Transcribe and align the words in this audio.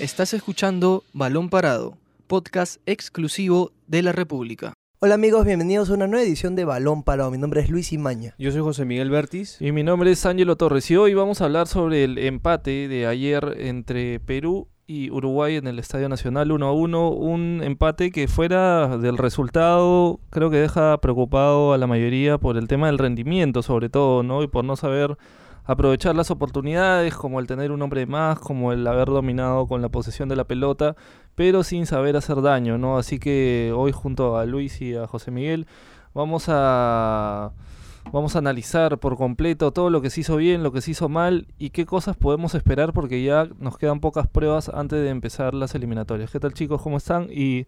Estás 0.00 0.34
escuchando 0.34 1.04
Balón 1.12 1.48
Parado, 1.48 1.96
podcast 2.26 2.80
exclusivo 2.84 3.70
de 3.86 4.02
la 4.02 4.10
República. 4.10 4.72
Hola 4.98 5.14
amigos, 5.14 5.46
bienvenidos 5.46 5.88
a 5.88 5.94
una 5.94 6.08
nueva 6.08 6.26
edición 6.26 6.56
de 6.56 6.64
Balón 6.64 7.04
Parado. 7.04 7.30
Mi 7.30 7.38
nombre 7.38 7.60
es 7.60 7.70
Luis 7.70 7.92
Imaña. 7.92 8.34
Yo 8.36 8.50
soy 8.50 8.60
José 8.60 8.84
Miguel 8.84 9.10
Bertis. 9.10 9.56
Y 9.60 9.70
mi 9.70 9.84
nombre 9.84 10.10
es 10.10 10.26
Ángelo 10.26 10.56
Torres 10.56 10.90
y 10.90 10.96
hoy 10.96 11.14
vamos 11.14 11.40
a 11.40 11.44
hablar 11.44 11.68
sobre 11.68 12.02
el 12.02 12.18
empate 12.18 12.88
de 12.88 13.06
ayer 13.06 13.54
entre 13.60 14.18
Perú 14.18 14.66
y 14.84 15.12
Uruguay 15.12 15.54
en 15.56 15.68
el 15.68 15.78
Estadio 15.78 16.08
Nacional 16.08 16.50
1 16.50 16.66
a 16.66 16.72
1. 16.72 17.10
Un 17.10 17.60
empate 17.62 18.10
que 18.10 18.26
fuera 18.26 18.98
del 18.98 19.16
resultado 19.16 20.18
creo 20.30 20.50
que 20.50 20.56
deja 20.56 21.00
preocupado 21.00 21.72
a 21.72 21.78
la 21.78 21.86
mayoría 21.86 22.38
por 22.38 22.56
el 22.56 22.66
tema 22.66 22.88
del 22.88 22.98
rendimiento 22.98 23.62
sobre 23.62 23.90
todo, 23.90 24.24
¿no? 24.24 24.42
Y 24.42 24.48
por 24.48 24.64
no 24.64 24.74
saber 24.74 25.16
aprovechar 25.64 26.14
las 26.14 26.30
oportunidades, 26.30 27.14
como 27.14 27.40
el 27.40 27.46
tener 27.46 27.72
un 27.72 27.82
hombre 27.82 28.06
más, 28.06 28.38
como 28.38 28.72
el 28.72 28.86
haber 28.86 29.08
dominado 29.08 29.66
con 29.66 29.82
la 29.82 29.88
posesión 29.88 30.28
de 30.28 30.36
la 30.36 30.44
pelota, 30.44 30.96
pero 31.34 31.62
sin 31.62 31.86
saber 31.86 32.16
hacer 32.16 32.42
daño, 32.42 32.78
¿no? 32.78 32.98
Así 32.98 33.18
que 33.18 33.72
hoy 33.74 33.92
junto 33.92 34.36
a 34.36 34.44
Luis 34.44 34.80
y 34.82 34.94
a 34.94 35.06
José 35.06 35.30
Miguel 35.30 35.66
vamos 36.14 36.46
a 36.48 37.52
vamos 38.12 38.36
a 38.36 38.38
analizar 38.38 38.98
por 38.98 39.16
completo 39.16 39.72
todo 39.72 39.88
lo 39.90 40.02
que 40.02 40.10
se 40.10 40.20
hizo 40.20 40.36
bien, 40.36 40.62
lo 40.62 40.72
que 40.72 40.82
se 40.82 40.90
hizo 40.90 41.08
mal 41.08 41.48
y 41.58 41.70
qué 41.70 41.86
cosas 41.86 42.16
podemos 42.16 42.54
esperar 42.54 42.92
porque 42.92 43.22
ya 43.24 43.48
nos 43.58 43.78
quedan 43.78 44.00
pocas 44.00 44.28
pruebas 44.28 44.68
antes 44.68 45.00
de 45.00 45.08
empezar 45.08 45.54
las 45.54 45.74
eliminatorias. 45.74 46.30
¿Qué 46.30 46.40
tal 46.40 46.52
chicos? 46.52 46.82
¿Cómo 46.82 46.98
están? 46.98 47.28
Y 47.30 47.66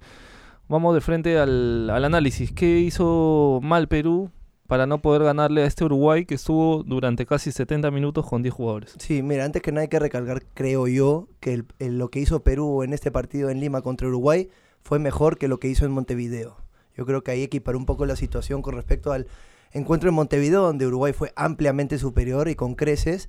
vamos 0.68 0.94
de 0.94 1.00
frente 1.00 1.38
al, 1.38 1.90
al 1.90 2.04
análisis. 2.04 2.52
¿Qué 2.52 2.80
hizo 2.80 3.60
mal 3.62 3.88
Perú? 3.88 4.30
Para 4.66 4.86
no 4.86 5.00
poder 5.00 5.22
ganarle 5.22 5.62
a 5.62 5.66
este 5.66 5.84
Uruguay 5.84 6.24
que 6.24 6.34
estuvo 6.34 6.82
durante 6.82 7.26
casi 7.26 7.52
70 7.52 7.90
minutos 7.90 8.26
con 8.26 8.42
10 8.42 8.54
jugadores. 8.54 8.94
Sí, 8.98 9.22
mira, 9.22 9.44
antes 9.44 9.62
que 9.62 9.72
nada 9.72 9.82
hay 9.82 9.88
que 9.88 9.98
recalcar, 9.98 10.42
creo 10.54 10.88
yo, 10.88 11.28
que 11.40 11.64
lo 11.78 12.10
que 12.10 12.20
hizo 12.20 12.42
Perú 12.42 12.82
en 12.82 12.92
este 12.92 13.10
partido 13.10 13.50
en 13.50 13.60
Lima 13.60 13.82
contra 13.82 14.08
Uruguay 14.08 14.48
fue 14.82 14.98
mejor 14.98 15.38
que 15.38 15.48
lo 15.48 15.58
que 15.58 15.68
hizo 15.68 15.84
en 15.84 15.92
Montevideo. 15.92 16.56
Yo 16.96 17.06
creo 17.06 17.22
que 17.22 17.30
ahí 17.30 17.42
equiparó 17.42 17.78
un 17.78 17.86
poco 17.86 18.06
la 18.06 18.16
situación 18.16 18.62
con 18.62 18.74
respecto 18.74 19.12
al 19.12 19.26
encuentro 19.72 20.08
en 20.08 20.14
Montevideo, 20.14 20.62
donde 20.62 20.86
Uruguay 20.86 21.12
fue 21.12 21.32
ampliamente 21.36 21.98
superior 21.98 22.48
y 22.48 22.54
con 22.54 22.74
creces. 22.74 23.28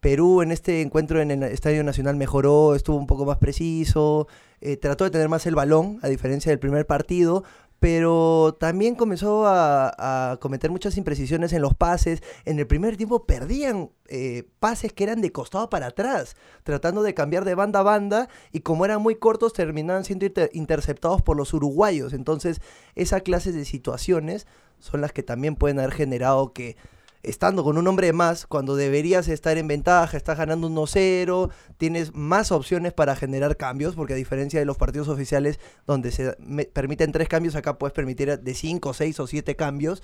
Perú 0.00 0.42
en 0.42 0.52
este 0.52 0.80
encuentro 0.80 1.20
en 1.20 1.32
el 1.32 1.42
Estadio 1.42 1.82
Nacional 1.82 2.14
mejoró, 2.16 2.76
estuvo 2.76 2.96
un 2.96 3.08
poco 3.08 3.26
más 3.26 3.38
preciso, 3.38 4.28
eh, 4.60 4.76
trató 4.76 5.04
de 5.04 5.10
tener 5.10 5.28
más 5.28 5.46
el 5.46 5.56
balón, 5.56 5.98
a 6.02 6.08
diferencia 6.08 6.50
del 6.50 6.60
primer 6.60 6.86
partido, 6.86 7.42
pero 7.80 8.56
también 8.58 8.96
comenzó 8.96 9.44
a, 9.46 10.38
cometer 10.40 10.70
muchas 10.70 10.96
imprecisiones 10.96 11.52
en 11.52 11.62
los 11.62 11.74
pases. 11.74 12.22
En 12.44 12.58
el 12.58 12.66
primer 12.66 12.96
tiempo 12.96 13.24
perdían 13.24 13.90
eh, 14.08 14.48
pases 14.58 14.92
que 14.92 15.04
eran 15.04 15.20
de 15.20 15.32
costado 15.32 15.70
para 15.70 15.88
atrás, 15.88 16.36
tratando 16.64 17.02
de 17.02 17.14
cambiar 17.14 17.44
de 17.44 17.54
banda 17.54 17.80
a 17.80 17.84
banda 17.84 18.28
y 18.52 18.60
como 18.60 18.84
eran 18.84 19.00
muy 19.00 19.16
cortos 19.16 19.52
terminaban 19.52 20.04
siendo 20.04 20.26
interceptados 20.52 21.22
por 21.22 21.36
los 21.36 21.54
uruguayos. 21.54 22.12
Entonces, 22.12 22.60
esa 22.94 23.20
clase 23.20 23.52
de 23.52 23.64
situaciones 23.64 24.46
son 24.80 25.00
las 25.00 25.12
que 25.12 25.22
también 25.22 25.56
pueden 25.56 25.78
haber 25.78 25.92
generado 25.92 26.52
que 26.52 26.76
estando 27.22 27.64
con 27.64 27.78
un 27.78 27.86
hombre 27.86 28.12
más, 28.12 28.46
cuando 28.46 28.76
deberías 28.76 29.28
estar 29.28 29.58
en 29.58 29.68
ventaja, 29.68 30.16
estás 30.16 30.38
ganando 30.38 30.68
1-0, 30.68 31.50
tienes 31.76 32.14
más 32.14 32.52
opciones 32.52 32.92
para 32.92 33.16
generar 33.16 33.56
cambios, 33.56 33.94
porque 33.94 34.12
a 34.14 34.16
diferencia 34.16 34.60
de 34.60 34.66
los 34.66 34.76
partidos 34.76 35.08
oficiales 35.08 35.58
donde 35.86 36.10
se 36.10 36.32
permiten 36.72 37.12
tres 37.12 37.28
cambios, 37.28 37.56
acá 37.56 37.78
puedes 37.78 37.92
permitir 37.94 38.38
de 38.38 38.54
5, 38.54 38.94
6 38.94 39.20
o 39.20 39.26
7 39.26 39.56
cambios, 39.56 40.02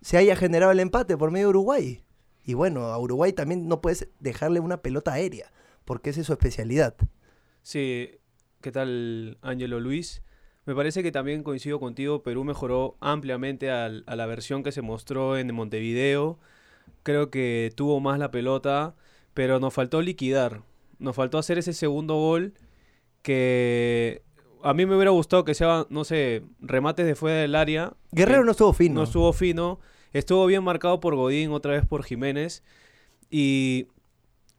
se 0.00 0.16
haya 0.16 0.36
generado 0.36 0.72
el 0.72 0.80
empate 0.80 1.16
por 1.16 1.30
medio 1.30 1.46
de 1.46 1.50
Uruguay. 1.50 2.02
Y 2.44 2.54
bueno, 2.54 2.86
a 2.86 2.98
Uruguay 2.98 3.32
también 3.32 3.66
no 3.66 3.80
puedes 3.80 4.08
dejarle 4.20 4.60
una 4.60 4.82
pelota 4.82 5.12
aérea, 5.12 5.50
porque 5.84 6.10
esa 6.10 6.20
es 6.20 6.26
su 6.26 6.32
especialidad. 6.32 6.94
Sí, 7.62 8.10
¿qué 8.60 8.70
tal 8.70 9.38
Ángelo 9.42 9.80
Luis? 9.80 10.22
Me 10.66 10.74
parece 10.74 11.04
que 11.04 11.12
también 11.12 11.44
coincido 11.44 11.78
contigo, 11.78 12.24
Perú 12.24 12.42
mejoró 12.42 12.96
ampliamente 13.00 13.70
a 13.70 13.88
la 13.88 14.26
versión 14.26 14.64
que 14.64 14.72
se 14.72 14.82
mostró 14.82 15.38
en 15.38 15.54
Montevideo. 15.54 16.40
Creo 17.04 17.30
que 17.30 17.72
tuvo 17.76 18.00
más 18.00 18.18
la 18.18 18.32
pelota, 18.32 18.96
pero 19.32 19.60
nos 19.60 19.72
faltó 19.72 20.02
liquidar. 20.02 20.62
Nos 20.98 21.14
faltó 21.14 21.38
hacer 21.38 21.56
ese 21.58 21.72
segundo 21.72 22.16
gol 22.16 22.54
que 23.22 24.22
a 24.62 24.74
mí 24.74 24.86
me 24.86 24.96
hubiera 24.96 25.12
gustado 25.12 25.44
que 25.44 25.54
sea, 25.54 25.86
no 25.88 26.02
sé, 26.02 26.42
remates 26.60 27.06
de 27.06 27.14
fuera 27.14 27.36
del 27.36 27.54
área. 27.54 27.92
Guerrero 28.10 28.44
no 28.44 28.50
estuvo 28.50 28.72
fino. 28.72 28.94
No 28.96 29.02
estuvo 29.04 29.32
fino. 29.32 29.78
Estuvo 30.12 30.46
bien 30.46 30.64
marcado 30.64 30.98
por 30.98 31.14
Godín, 31.14 31.52
otra 31.52 31.74
vez 31.74 31.86
por 31.86 32.02
Jiménez. 32.02 32.64
Y, 33.30 33.86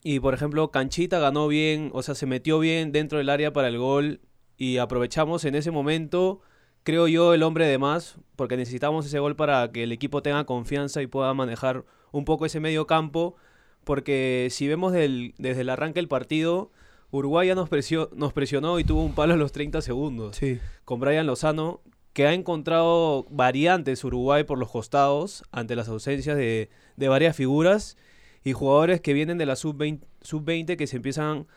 y 0.03 0.21
por 0.21 0.33
ejemplo, 0.33 0.71
Canchita 0.71 1.19
ganó 1.19 1.49
bien, 1.49 1.89
o 1.93 2.01
sea, 2.01 2.15
se 2.15 2.27
metió 2.27 2.59
bien 2.59 2.93
dentro 2.93 3.17
del 3.17 3.29
área 3.29 3.51
para 3.51 3.67
el 3.67 3.77
gol 3.77 4.21
y 4.57 4.77
aprovechamos 4.77 5.45
en 5.45 5.55
ese 5.55 5.71
momento, 5.71 6.41
creo 6.83 7.07
yo, 7.07 7.33
el 7.33 7.43
hombre 7.43 7.67
de 7.67 7.77
más, 7.77 8.17
porque 8.35 8.57
necesitamos 8.57 9.05
ese 9.05 9.19
gol 9.19 9.35
para 9.35 9.71
que 9.71 9.83
el 9.83 9.91
equipo 9.91 10.21
tenga 10.21 10.45
confianza 10.45 11.01
y 11.01 11.07
pueda 11.07 11.33
manejar 11.33 11.85
un 12.11 12.25
poco 12.25 12.45
ese 12.45 12.59
medio 12.59 12.87
campo, 12.87 13.35
porque 13.83 14.47
si 14.51 14.67
vemos 14.67 14.91
desde 14.91 15.61
el 15.61 15.69
arranque 15.69 15.99
del 15.99 16.07
partido, 16.07 16.71
Uruguay 17.11 17.47
ya 17.47 17.55
nos, 17.55 17.69
nos 18.15 18.33
presionó 18.33 18.79
y 18.79 18.83
tuvo 18.83 19.03
un 19.03 19.13
palo 19.13 19.33
a 19.33 19.37
los 19.37 19.51
30 19.51 19.81
segundos. 19.81 20.35
Sí. 20.35 20.59
Con 20.83 20.99
Brian 20.99 21.27
Lozano, 21.27 21.81
que 22.13 22.25
ha 22.25 22.33
encontrado 22.33 23.25
variantes 23.29 24.03
Uruguay 24.03 24.43
por 24.43 24.57
los 24.57 24.71
costados 24.71 25.43
ante 25.51 25.75
las 25.75 25.87
ausencias 25.87 26.35
de, 26.35 26.69
de 26.95 27.07
varias 27.07 27.35
figuras 27.35 27.95
y 28.43 28.53
jugadores 28.53 29.01
que 29.01 29.13
vienen 29.13 29.37
de 29.37 29.45
la 29.45 29.55
sub-20 29.55 30.01
sub 30.21 30.43
-20 30.43 30.77
que 30.77 30.87
se 30.87 30.97
empiezan 30.97 31.47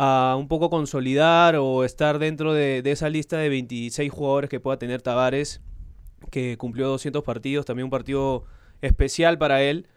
a 0.00 0.36
un 0.38 0.46
poco 0.46 0.70
consolidar 0.70 1.56
o 1.56 1.82
estar 1.82 2.20
dentro 2.20 2.54
de, 2.54 2.82
esa 2.84 3.08
lista 3.08 3.36
de 3.36 3.48
26 3.48 4.12
jugadores 4.12 4.48
que 4.48 4.60
pueda 4.60 4.78
tener 4.78 5.02
Tavares, 5.02 5.60
que 6.30 6.56
cumplió 6.56 6.86
200 6.86 7.24
partidos, 7.24 7.66
también 7.66 7.86
un 7.86 7.90
partido 7.90 8.44
especial 8.80 9.38
para 9.38 9.60
él. 9.60 9.88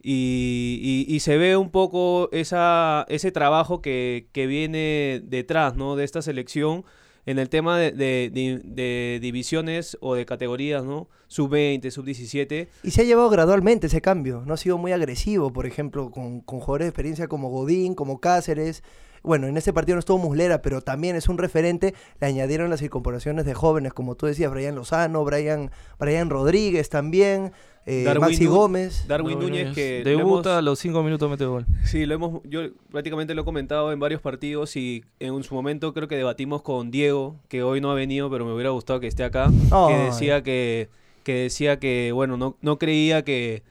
Y, 0.00 1.18
se 1.20 1.36
ve 1.38 1.56
un 1.56 1.70
poco 1.70 2.28
esa, 2.30 3.04
ese 3.08 3.32
trabajo 3.32 3.82
que, 3.82 4.28
viene 4.32 5.20
detrás 5.24 5.74
¿no? 5.74 5.96
de 5.96 6.04
esta 6.04 6.22
selección 6.22 6.84
en 7.26 7.40
el 7.40 7.48
tema 7.48 7.78
de, 7.80 9.18
divisiones 9.20 9.98
o 10.00 10.14
de 10.14 10.24
categorías, 10.24 10.84
¿no? 10.84 11.08
Sub-20, 11.26 11.90
sub-17. 11.90 12.68
Y 12.84 12.92
se 12.92 13.00
ha 13.00 13.04
llevado 13.04 13.28
gradualmente 13.28 13.88
ese 13.88 14.00
cambio, 14.00 14.44
no 14.46 14.54
ha 14.54 14.56
sido 14.56 14.78
muy 14.78 14.92
agresivo, 14.92 15.52
por 15.52 15.66
ejemplo, 15.66 16.12
con, 16.12 16.42
con 16.42 16.60
jugadores 16.60 16.84
de 16.84 16.90
experiencia 16.90 17.26
como 17.26 17.50
Godín, 17.50 17.96
como 17.96 18.20
Cáceres, 18.20 18.84
bueno, 19.22 19.46
en 19.46 19.56
este 19.56 19.72
partido 19.72 19.96
no 19.96 20.00
estuvo 20.00 20.18
Muslera, 20.18 20.62
pero 20.62 20.80
también 20.80 21.16
es 21.16 21.28
un 21.28 21.38
referente. 21.38 21.94
Le 22.20 22.26
añadieron 22.26 22.70
las 22.70 22.82
incorporaciones 22.82 23.44
de 23.44 23.54
jóvenes, 23.54 23.92
como 23.92 24.14
tú 24.14 24.26
decías, 24.26 24.50
Brian 24.50 24.74
Lozano, 24.74 25.24
Brian, 25.24 25.70
Brian 25.98 26.30
Rodríguez 26.30 26.88
también. 26.88 27.52
Eh, 27.84 28.12
Maxi 28.20 28.46
Gómez. 28.46 29.06
Darwin 29.08 29.40
Núñez 29.40 29.74
que 29.74 30.02
debuta 30.04 30.58
a 30.58 30.62
los 30.62 30.78
cinco 30.78 31.02
minutos 31.02 31.28
mete 31.28 31.46
gol. 31.46 31.66
Sí, 31.84 32.06
lo 32.06 32.14
hemos, 32.14 32.42
yo 32.44 32.60
prácticamente 32.92 33.34
lo 33.34 33.42
he 33.42 33.44
comentado 33.44 33.92
en 33.92 33.98
varios 33.98 34.20
partidos 34.20 34.76
y 34.76 35.04
en 35.18 35.42
su 35.42 35.54
momento 35.54 35.92
creo 35.92 36.06
que 36.06 36.14
debatimos 36.14 36.62
con 36.62 36.92
Diego, 36.92 37.40
que 37.48 37.64
hoy 37.64 37.80
no 37.80 37.90
ha 37.90 37.94
venido, 37.94 38.30
pero 38.30 38.44
me 38.44 38.52
hubiera 38.52 38.70
gustado 38.70 39.00
que 39.00 39.08
esté 39.08 39.24
acá, 39.24 39.50
que 39.88 39.94
decía 39.96 40.44
que, 40.44 40.90
que 41.24 41.34
decía 41.34 41.80
que 41.80 42.12
bueno, 42.12 42.36
no, 42.36 42.56
no 42.60 42.78
creía 42.78 43.24
que 43.24 43.64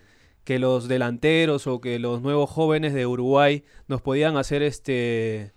que 0.52 0.60
los 0.60 0.90
delanteros 0.90 1.66
o 1.66 1.80
que 1.80 1.98
los 1.98 2.22
nuevos 2.22 2.50
jóvenes 2.50 2.94
de 2.94 3.06
Uruguay 3.06 3.64
nos 3.88 4.02
podían 4.02 4.36
hacer 4.36 4.64
este 4.64 5.54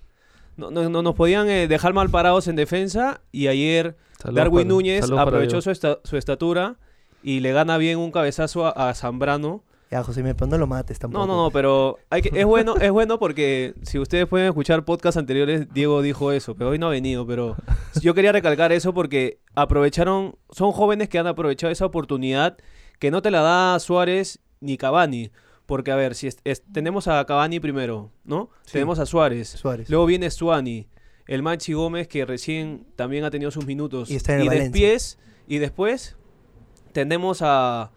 no, 0.57 0.71
no, 0.71 1.03
nos 1.03 1.17
podían 1.17 1.49
eh, 1.49 1.67
dejar 1.67 1.95
mal 1.95 2.11
parados 2.11 2.47
en 2.47 2.55
defensa 2.55 3.21
y 3.33 3.49
ayer 3.49 3.97
Darwin 4.23 4.69
Núñez 4.69 5.11
aprovechó 5.11 5.61
su, 5.61 5.75
su, 6.05 6.17
estatura 6.17 6.77
y 7.25 7.41
le 7.41 7.53
gana 7.53 7.77
bien 7.77 7.99
un 7.99 8.13
cabezazo 8.13 8.67
a, 8.67 8.95
Zambrano. 8.95 9.65
Ya, 9.91 10.05
José, 10.05 10.23
me 10.23 10.33
no 10.33 10.59
lo 10.59 10.69
mates 10.69 11.01
tampoco. 11.01 11.27
No, 11.27 11.35
no, 11.35 11.43
no, 11.43 11.51
pero 11.51 11.99
hay 12.09 12.23
que, 12.23 12.31
es 12.33 12.47
bueno, 12.47 12.77
es 12.77 12.93
bueno 12.93 13.19
porque 13.19 13.75
si 13.83 13.99
ustedes 13.99 14.29
pueden 14.29 14.47
escuchar 14.47 14.85
podcasts 14.85 15.19
anteriores, 15.19 15.75
Diego 15.75 16.03
dijo 16.03 16.31
eso, 16.31 16.55
pero 16.55 16.71
hoy 16.71 16.79
no 16.79 16.87
ha 16.87 16.91
venido, 16.91 17.27
pero 17.27 17.57
yo 18.01 18.15
quería 18.15 18.31
recalcar 18.31 18.71
eso 18.71 18.95
porque 18.95 19.41
aprovecharon, 19.57 20.37
son 20.51 20.71
jóvenes 20.71 21.09
que 21.09 21.19
han 21.19 21.27
aprovechado 21.27 21.73
esa 21.73 21.85
oportunidad 21.85 22.59
que 23.01 23.11
no 23.11 23.23
te 23.23 23.33
la 23.33 23.41
da 23.41 23.81
Suárez 23.81 24.39
ni 24.65 24.77
Cavani. 24.77 25.31
Porque, 25.67 25.91
a 25.91 25.97
ver, 25.97 26.15
si 26.15 26.29
tenemos 26.73 27.09
a 27.09 27.25
Cavani 27.25 27.61
primero, 27.61 28.11
¿no? 28.25 28.51
Tenemos 28.71 28.99
a 28.99 29.07
Suárez. 29.07 29.49
Suárez. 29.49 29.89
Luego 29.89 30.05
viene 30.05 30.31
Suani, 30.31 30.89
el 31.27 31.43
Machi 31.43 31.73
Gómez, 31.73 32.07
que 32.07 32.27
recién 32.27 32.87
también 32.97 33.25
ha 33.25 33.31
tenido 33.31 33.51
sus 33.51 33.65
minutos. 33.65 34.11
Y 34.11 34.17
está 34.17 34.39
en 34.39 34.49
después, 34.49 35.19
y 35.49 35.59
después 35.59 36.17
tenemos 36.93 37.41
a, 37.41 37.93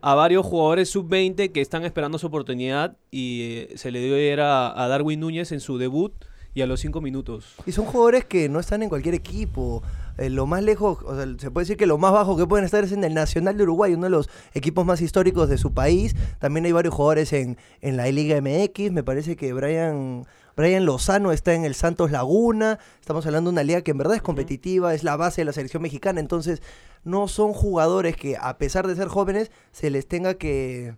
a 0.00 0.14
varios 0.14 0.46
jugadores 0.46 0.88
sub-20 0.90 1.52
que 1.52 1.60
están 1.60 1.84
esperando 1.84 2.18
su 2.18 2.26
oportunidad 2.26 2.96
y 3.10 3.42
eh, 3.42 3.72
se 3.76 3.90
le 3.90 4.00
dio 4.00 4.16
era 4.16 4.82
a 4.82 4.88
Darwin 4.88 5.20
Núñez 5.20 5.52
en 5.52 5.60
su 5.60 5.78
debut 5.78 6.12
y 6.54 6.62
a 6.62 6.66
los 6.66 6.80
cinco 6.80 7.00
minutos. 7.00 7.54
Y 7.66 7.72
son 7.72 7.86
jugadores 7.86 8.24
que 8.24 8.48
no 8.48 8.60
están 8.60 8.82
en 8.82 8.88
cualquier 8.88 9.14
equipo. 9.14 9.82
Eh, 10.18 10.30
lo 10.30 10.46
más 10.46 10.62
lejos, 10.62 10.98
o 11.04 11.14
sea, 11.14 11.26
se 11.38 11.50
puede 11.50 11.64
decir 11.64 11.76
que 11.76 11.86
lo 11.86 11.98
más 11.98 12.12
bajo 12.12 12.36
que 12.36 12.46
pueden 12.46 12.64
estar 12.64 12.82
es 12.84 12.92
en 12.92 13.04
el 13.04 13.14
Nacional 13.14 13.56
de 13.56 13.62
Uruguay, 13.62 13.94
uno 13.94 14.04
de 14.04 14.10
los 14.10 14.28
equipos 14.54 14.84
más 14.84 15.00
históricos 15.00 15.48
de 15.48 15.58
su 15.58 15.72
país. 15.72 16.14
También 16.38 16.66
hay 16.66 16.72
varios 16.72 16.94
jugadores 16.94 17.32
en, 17.32 17.56
en 17.80 17.96
la 17.96 18.06
Liga 18.10 18.40
MX. 18.40 18.92
Me 18.92 19.02
parece 19.04 19.36
que 19.36 19.52
Brian, 19.52 20.26
Brian 20.56 20.84
Lozano 20.84 21.32
está 21.32 21.54
en 21.54 21.64
el 21.64 21.74
Santos 21.74 22.10
Laguna. 22.10 22.78
Estamos 23.00 23.24
hablando 23.26 23.50
de 23.50 23.54
una 23.54 23.62
liga 23.62 23.82
que 23.82 23.92
en 23.92 23.98
verdad 23.98 24.16
es 24.16 24.22
competitiva, 24.22 24.94
es 24.94 25.04
la 25.04 25.16
base 25.16 25.42
de 25.42 25.46
la 25.46 25.52
selección 25.52 25.82
mexicana. 25.82 26.20
Entonces, 26.20 26.62
no 27.04 27.28
son 27.28 27.52
jugadores 27.52 28.16
que, 28.16 28.36
a 28.36 28.58
pesar 28.58 28.86
de 28.86 28.96
ser 28.96 29.08
jóvenes, 29.08 29.50
se 29.72 29.90
les 29.90 30.06
tenga 30.06 30.34
que 30.34 30.96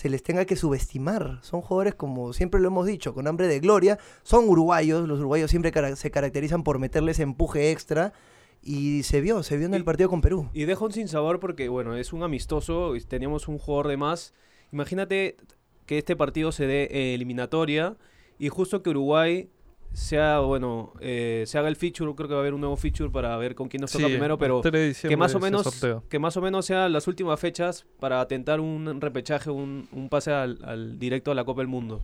se 0.00 0.08
les 0.08 0.22
tenga 0.22 0.46
que 0.46 0.56
subestimar. 0.56 1.40
Son 1.42 1.60
jugadores, 1.60 1.94
como 1.94 2.32
siempre 2.32 2.58
lo 2.58 2.68
hemos 2.68 2.86
dicho, 2.86 3.12
con 3.12 3.26
hambre 3.26 3.48
de 3.48 3.60
gloria. 3.60 3.98
Son 4.22 4.48
uruguayos, 4.48 5.06
los 5.06 5.18
uruguayos 5.18 5.50
siempre 5.50 5.72
cara- 5.72 5.94
se 5.94 6.10
caracterizan 6.10 6.62
por 6.62 6.78
meterles 6.78 7.18
empuje 7.20 7.70
extra. 7.70 8.14
Y 8.62 9.02
se 9.02 9.20
vio, 9.20 9.42
se 9.42 9.58
vio 9.58 9.66
en 9.66 9.74
el 9.74 9.82
Y- 9.82 9.84
partido 9.84 10.08
con 10.08 10.22
Perú. 10.22 10.48
Y 10.54 10.64
dejo 10.64 10.86
un 10.86 10.92
sinsabor 10.92 11.38
porque, 11.38 11.68
bueno, 11.68 11.96
es 11.96 12.14
un 12.14 12.22
amistoso, 12.22 12.94
teníamos 13.08 13.46
un 13.48 13.58
jugador 13.58 13.88
de 13.88 13.98
más. 13.98 14.32
Imagínate 14.72 15.36
que 15.84 15.98
este 15.98 16.16
partido 16.16 16.50
se 16.50 16.66
dé 16.66 16.84
eh, 16.90 17.14
eliminatoria 17.14 17.96
y 18.38 18.48
justo 18.48 18.82
que 18.82 18.88
Uruguay 18.90 19.50
sea, 19.96 20.38
bueno, 20.40 20.92
eh, 21.00 21.44
se 21.46 21.58
haga 21.58 21.68
el 21.68 21.76
feature, 21.76 22.14
creo 22.14 22.28
que 22.28 22.34
va 22.34 22.40
a 22.40 22.42
haber 22.42 22.54
un 22.54 22.60
nuevo 22.60 22.76
feature 22.76 23.10
para 23.10 23.36
ver 23.36 23.54
con 23.54 23.68
quién 23.68 23.80
nos 23.80 23.90
toca 23.92 24.04
Sí, 24.06 24.10
primero, 24.12 24.38
pero 24.38 24.56
el 24.58 24.70
3 24.70 25.02
de 25.02 25.08
que 25.08 25.16
más 25.16 25.34
o 25.34 25.40
menos 25.40 25.62
que 26.08 26.18
más 26.18 26.36
o 26.36 26.40
menos 26.40 26.66
sean 26.66 26.92
las 26.92 27.08
últimas 27.08 27.38
fechas 27.40 27.86
para 27.98 28.20
atentar 28.20 28.60
un 28.60 29.00
repechaje, 29.00 29.50
un, 29.50 29.88
un 29.92 30.08
pase 30.08 30.30
al, 30.32 30.58
al 30.64 30.98
directo 30.98 31.30
a 31.30 31.34
la 31.34 31.44
Copa 31.44 31.60
del 31.62 31.68
Mundo. 31.68 32.02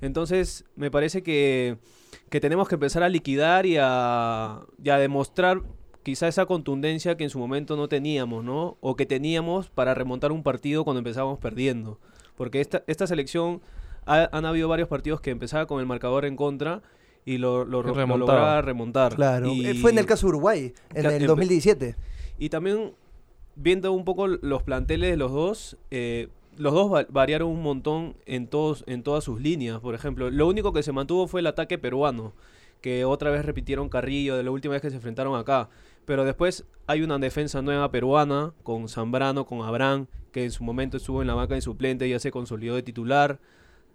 Entonces, 0.00 0.64
me 0.76 0.90
parece 0.90 1.22
que, 1.22 1.76
que 2.30 2.40
tenemos 2.40 2.68
que 2.68 2.76
empezar 2.76 3.02
a 3.02 3.08
liquidar 3.08 3.66
y 3.66 3.76
a, 3.80 4.60
y 4.82 4.90
a 4.90 4.98
demostrar 4.98 5.60
quizá 6.04 6.28
esa 6.28 6.46
contundencia 6.46 7.16
que 7.16 7.24
en 7.24 7.30
su 7.30 7.38
momento 7.38 7.76
no 7.76 7.88
teníamos, 7.88 8.44
¿no? 8.44 8.78
O 8.80 8.96
que 8.96 9.06
teníamos 9.06 9.68
para 9.68 9.94
remontar 9.94 10.32
un 10.32 10.42
partido 10.42 10.84
cuando 10.84 10.98
empezábamos 11.00 11.38
perdiendo. 11.40 11.98
Porque 12.36 12.60
esta, 12.60 12.84
esta 12.86 13.06
selección, 13.06 13.60
ha- 14.06 14.28
han 14.32 14.46
habido 14.46 14.68
varios 14.68 14.88
partidos 14.88 15.20
que 15.20 15.30
empezaba 15.30 15.66
con 15.66 15.80
el 15.80 15.86
marcador 15.86 16.24
en 16.24 16.36
contra 16.36 16.80
y 17.32 17.38
lo, 17.38 17.64
lo, 17.64 17.82
lo 17.82 17.92
remontaba. 17.94 18.32
lograba 18.38 18.62
remontar. 18.62 19.14
Claro. 19.14 19.48
Y- 19.52 19.66
Eh, 19.66 19.74
Fue 19.74 19.90
en 19.90 19.98
el 19.98 20.06
caso 20.06 20.26
de 20.26 20.30
Uruguay, 20.30 20.72
en 20.94 21.06
el 21.06 21.12
empe- 21.22 21.26
2017. 21.26 21.96
y 22.38 22.48
también 22.48 22.92
viendo 23.56 23.92
un 23.92 24.04
poco 24.04 24.26
los 24.28 24.62
planteles 24.62 25.10
de 25.10 25.16
los 25.16 25.32
dos, 25.32 25.76
eh, 25.90 26.28
los 26.56 26.72
dos 26.72 26.92
va- 26.92 27.06
variaron 27.10 27.48
un 27.48 27.62
montón 27.62 28.16
en, 28.26 28.46
todos, 28.48 28.84
en 28.86 29.02
todas 29.02 29.24
sus 29.24 29.40
líneas. 29.40 29.80
Por 29.80 29.94
ejemplo, 29.94 30.30
lo 30.30 30.46
único 30.46 30.72
que 30.72 30.82
se 30.82 30.92
mantuvo 30.92 31.26
fue 31.28 31.40
el 31.40 31.46
ataque 31.46 31.78
peruano, 31.78 32.32
que 32.80 33.04
otra 33.04 33.30
vez 33.30 33.44
repitieron 33.44 33.88
Carrillo 33.88 34.36
de 34.36 34.42
la 34.44 34.50
última 34.50 34.72
vez 34.72 34.82
que 34.82 34.90
se 34.90 34.96
enfrentaron 34.96 35.36
acá. 35.38 35.68
Pero 36.04 36.24
después 36.24 36.64
hay 36.86 37.02
una 37.02 37.18
defensa 37.18 37.60
nueva 37.60 37.90
peruana 37.90 38.54
con 38.62 38.88
Zambrano, 38.88 39.44
con 39.44 39.62
Abraham, 39.62 40.06
que 40.32 40.44
en 40.44 40.50
su 40.52 40.62
momento 40.64 40.96
estuvo 40.96 41.20
en 41.20 41.26
la 41.26 41.34
banca 41.34 41.54
de 41.54 41.60
suplente 41.60 42.06
y 42.06 42.10
ya 42.10 42.18
se 42.18 42.30
consolidó 42.30 42.74
de 42.76 42.82
titular. 42.82 43.40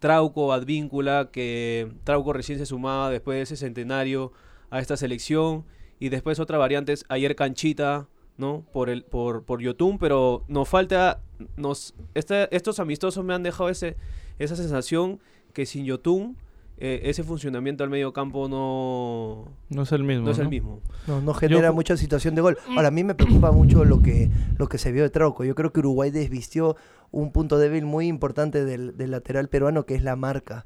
Trauco, 0.04 0.52
Advíncula, 0.52 1.30
que 1.32 1.90
Trauco 2.04 2.34
recién 2.34 2.60
se 2.60 2.66
sumaba 2.66 3.10
después 3.10 3.38
de 3.38 3.44
ese 3.44 3.56
centenario 3.56 4.34
a 4.70 4.82
esta 4.82 4.98
selección. 4.98 5.64
Y 5.98 6.10
después 6.10 6.42
otra 6.42 6.58
variante 6.58 6.92
es 6.92 7.06
ayer 7.08 7.38
Canchita, 7.38 8.10
¿no? 8.36 8.66
Por 8.74 8.90
el, 8.90 9.06
por, 9.06 9.46
por 9.46 9.62
Yotun, 9.62 9.98
pero 10.00 10.44
nos 10.50 10.68
falta. 10.68 11.22
Nos, 11.56 11.96
estos 12.16 12.82
amistosos 12.82 13.24
me 13.24 13.34
han 13.34 13.44
dejado 13.44 13.70
ese, 13.70 13.96
esa 14.40 14.58
sensación 14.58 15.22
que 15.54 15.66
sin 15.66 15.86
Yotun, 15.86 16.36
eh, 16.78 17.02
ese 17.06 17.24
funcionamiento 17.24 17.84
al 17.84 17.90
medio 17.90 18.12
campo 18.14 18.48
no, 18.50 19.52
No 19.70 19.82
es 19.84 19.92
el 19.92 20.04
mismo. 20.04 20.26
no 20.26 20.32
es 20.32 20.40
el 20.40 20.50
mismo. 20.50 20.82
No, 21.08 21.22
no 21.22 21.34
genera 21.34 21.68
Yo- 21.70 21.74
mucha 21.74 21.96
situación 21.98 22.36
de 22.36 22.42
gol. 22.42 22.58
Ahora, 22.76 22.88
a 22.90 22.92
mí 22.92 23.04
me 23.04 23.16
preocupa 23.16 23.52
mucho 23.52 23.86
lo 23.86 24.02
que, 24.02 24.30
lo 24.58 24.68
que 24.68 24.78
se 24.78 24.92
vio 24.92 25.04
de 25.04 25.10
Trauco. 25.10 25.44
Yo 25.44 25.56
creo 25.56 25.72
que 25.72 25.80
Uruguay 25.80 26.12
desvistió 26.12 26.76
un 27.12 27.32
punto 27.32 27.58
débil 27.58 27.86
muy 27.86 28.08
importante 28.08 28.66
del, 28.66 28.98
del 28.98 29.12
lateral 29.12 29.48
peruano, 29.50 29.86
que 29.86 29.96
es 29.96 30.04
la 30.04 30.16
marca. 30.16 30.66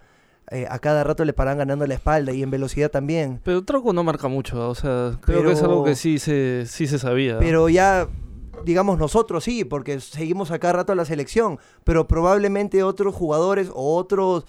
Eh, 0.50 0.65
a 0.69 0.80
cada 0.80 1.04
rato 1.04 1.25
le 1.25 1.33
paran 1.33 1.57
ganando 1.57 1.86
la 1.86 1.94
espalda 1.95 2.31
y 2.31 2.42
en 2.42 2.50
velocidad 2.50 2.89
también. 2.89 3.42
Pero 3.44 3.65
Troco 3.65 3.92
no 3.92 4.04
marca 4.06 4.30
mucho, 4.30 4.69
o 4.69 4.75
sea, 4.75 5.18
creo 5.21 5.44
que 5.44 5.51
es 5.51 5.62
algo 5.62 5.83
que 5.83 5.95
sí 5.95 6.19
se, 6.19 6.63
sí 6.68 6.88
se 6.88 7.00
sabía. 7.00 7.38
Pero 7.38 7.68
ya, 7.68 8.07
digamos 8.63 8.98
nosotros 8.98 9.44
sí, 9.44 9.65
porque 9.65 10.00
seguimos 10.00 10.51
a 10.51 10.59
cada 10.59 10.71
rato 10.71 10.94
a 10.94 10.95
la 10.95 11.04
selección, 11.04 11.59
pero 11.83 12.07
probablemente 12.07 12.81
otros 12.81 13.13
jugadores 13.13 13.69
o 13.74 13.98
otros, 13.98 14.45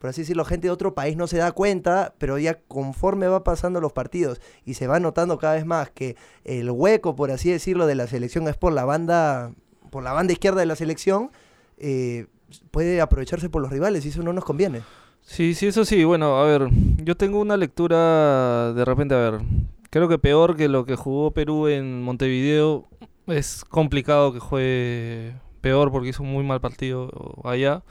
por 0.00 0.08
así 0.08 0.22
decirlo, 0.22 0.46
gente 0.46 0.68
de 0.68 0.70
otro 0.70 0.94
país 0.94 1.14
no 1.14 1.26
se 1.26 1.36
da 1.36 1.52
cuenta, 1.52 2.14
pero 2.16 2.38
ya 2.38 2.54
conforme 2.54 3.28
va 3.28 3.44
pasando 3.44 3.82
los 3.82 3.92
partidos 3.92 4.40
y 4.64 4.72
se 4.72 4.86
va 4.86 4.98
notando 4.98 5.36
cada 5.36 5.56
vez 5.56 5.66
más 5.66 5.90
que 5.90 6.16
el 6.44 6.70
hueco, 6.70 7.14
por 7.14 7.30
así 7.30 7.50
decirlo, 7.50 7.86
de 7.86 7.94
la 7.96 8.06
selección 8.06 8.48
es 8.48 8.56
por 8.56 8.72
la 8.72 8.86
banda, 8.86 9.52
por 9.90 10.02
la 10.02 10.14
banda 10.14 10.32
izquierda 10.32 10.60
de 10.60 10.66
la 10.66 10.74
selección, 10.74 11.30
eh, 11.76 12.28
puede 12.70 13.02
aprovecharse 13.02 13.50
por 13.50 13.60
los 13.60 13.70
rivales 13.70 14.06
y 14.06 14.08
eso 14.08 14.22
no 14.22 14.32
nos 14.32 14.42
conviene. 14.42 14.80
Sí, 15.20 15.52
sí, 15.52 15.66
eso 15.66 15.84
sí. 15.84 16.02
Bueno, 16.02 16.40
a 16.40 16.46
ver, 16.46 16.70
yo 17.04 17.14
tengo 17.14 17.38
una 17.38 17.58
lectura 17.58 18.72
de 18.72 18.86
repente, 18.86 19.14
a 19.14 19.18
ver, 19.18 19.40
creo 19.90 20.08
que 20.08 20.18
peor 20.18 20.56
que 20.56 20.68
lo 20.68 20.86
que 20.86 20.96
jugó 20.96 21.32
Perú 21.32 21.68
en 21.68 22.02
Montevideo. 22.02 22.88
Es 23.26 23.66
complicado 23.66 24.32
que 24.32 24.38
juegue 24.38 25.34
peor 25.60 25.92
porque 25.92 26.08
hizo 26.08 26.22
un 26.22 26.32
muy 26.32 26.42
mal 26.42 26.62
partido 26.62 27.10
allá. 27.44 27.82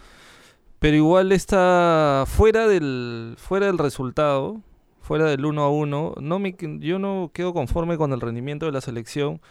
Pero 0.79 0.95
igual 0.95 1.31
está 1.31 2.23
fuera 2.25 2.67
del, 2.67 3.35
fuera 3.37 3.67
del 3.67 3.77
resultado, 3.77 4.61
fuera 5.01 5.25
del 5.25 5.45
1 5.45 5.61
a 5.61 5.69
1. 5.69 6.15
No 6.21 6.39
me, 6.39 6.55
yo 6.79 6.99
no 6.99 7.31
quedo 7.33 7.53
conforme 7.53 7.97
con 7.97 8.13
el 8.13 8.21
rendimiento 8.21 8.65
de 8.65 8.71
la 8.71 8.81
selección 8.81 9.41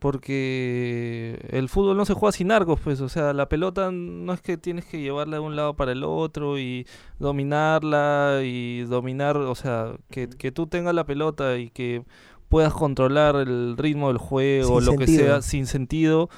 porque 0.00 1.38
el 1.50 1.68
fútbol 1.68 1.96
no 1.96 2.06
se 2.06 2.14
juega 2.14 2.32
sin 2.32 2.50
arcos, 2.50 2.80
pues, 2.82 3.02
o 3.02 3.08
sea, 3.10 3.34
la 3.34 3.50
pelota 3.50 3.90
no 3.92 4.32
es 4.32 4.40
que 4.40 4.56
tienes 4.56 4.86
que 4.86 5.00
llevarla 5.00 5.36
de 5.36 5.40
un 5.40 5.56
lado 5.56 5.74
para 5.74 5.92
el 5.92 6.02
otro 6.04 6.58
y 6.58 6.86
dominarla 7.18 8.40
y 8.42 8.80
dominar, 8.84 9.36
o 9.36 9.54
sea, 9.54 9.92
que, 10.10 10.28
que 10.30 10.50
tú 10.52 10.66
tengas 10.66 10.94
la 10.94 11.04
pelota 11.04 11.58
y 11.58 11.68
que 11.68 12.02
puedas 12.48 12.72
controlar 12.72 13.36
el 13.36 13.76
ritmo 13.76 14.08
del 14.08 14.16
juego, 14.16 14.80
Sin 14.80 14.90
lo 14.90 14.98
que 14.98 15.06
sea, 15.06 15.42
sin 15.42 15.66
sentido, 15.66 16.30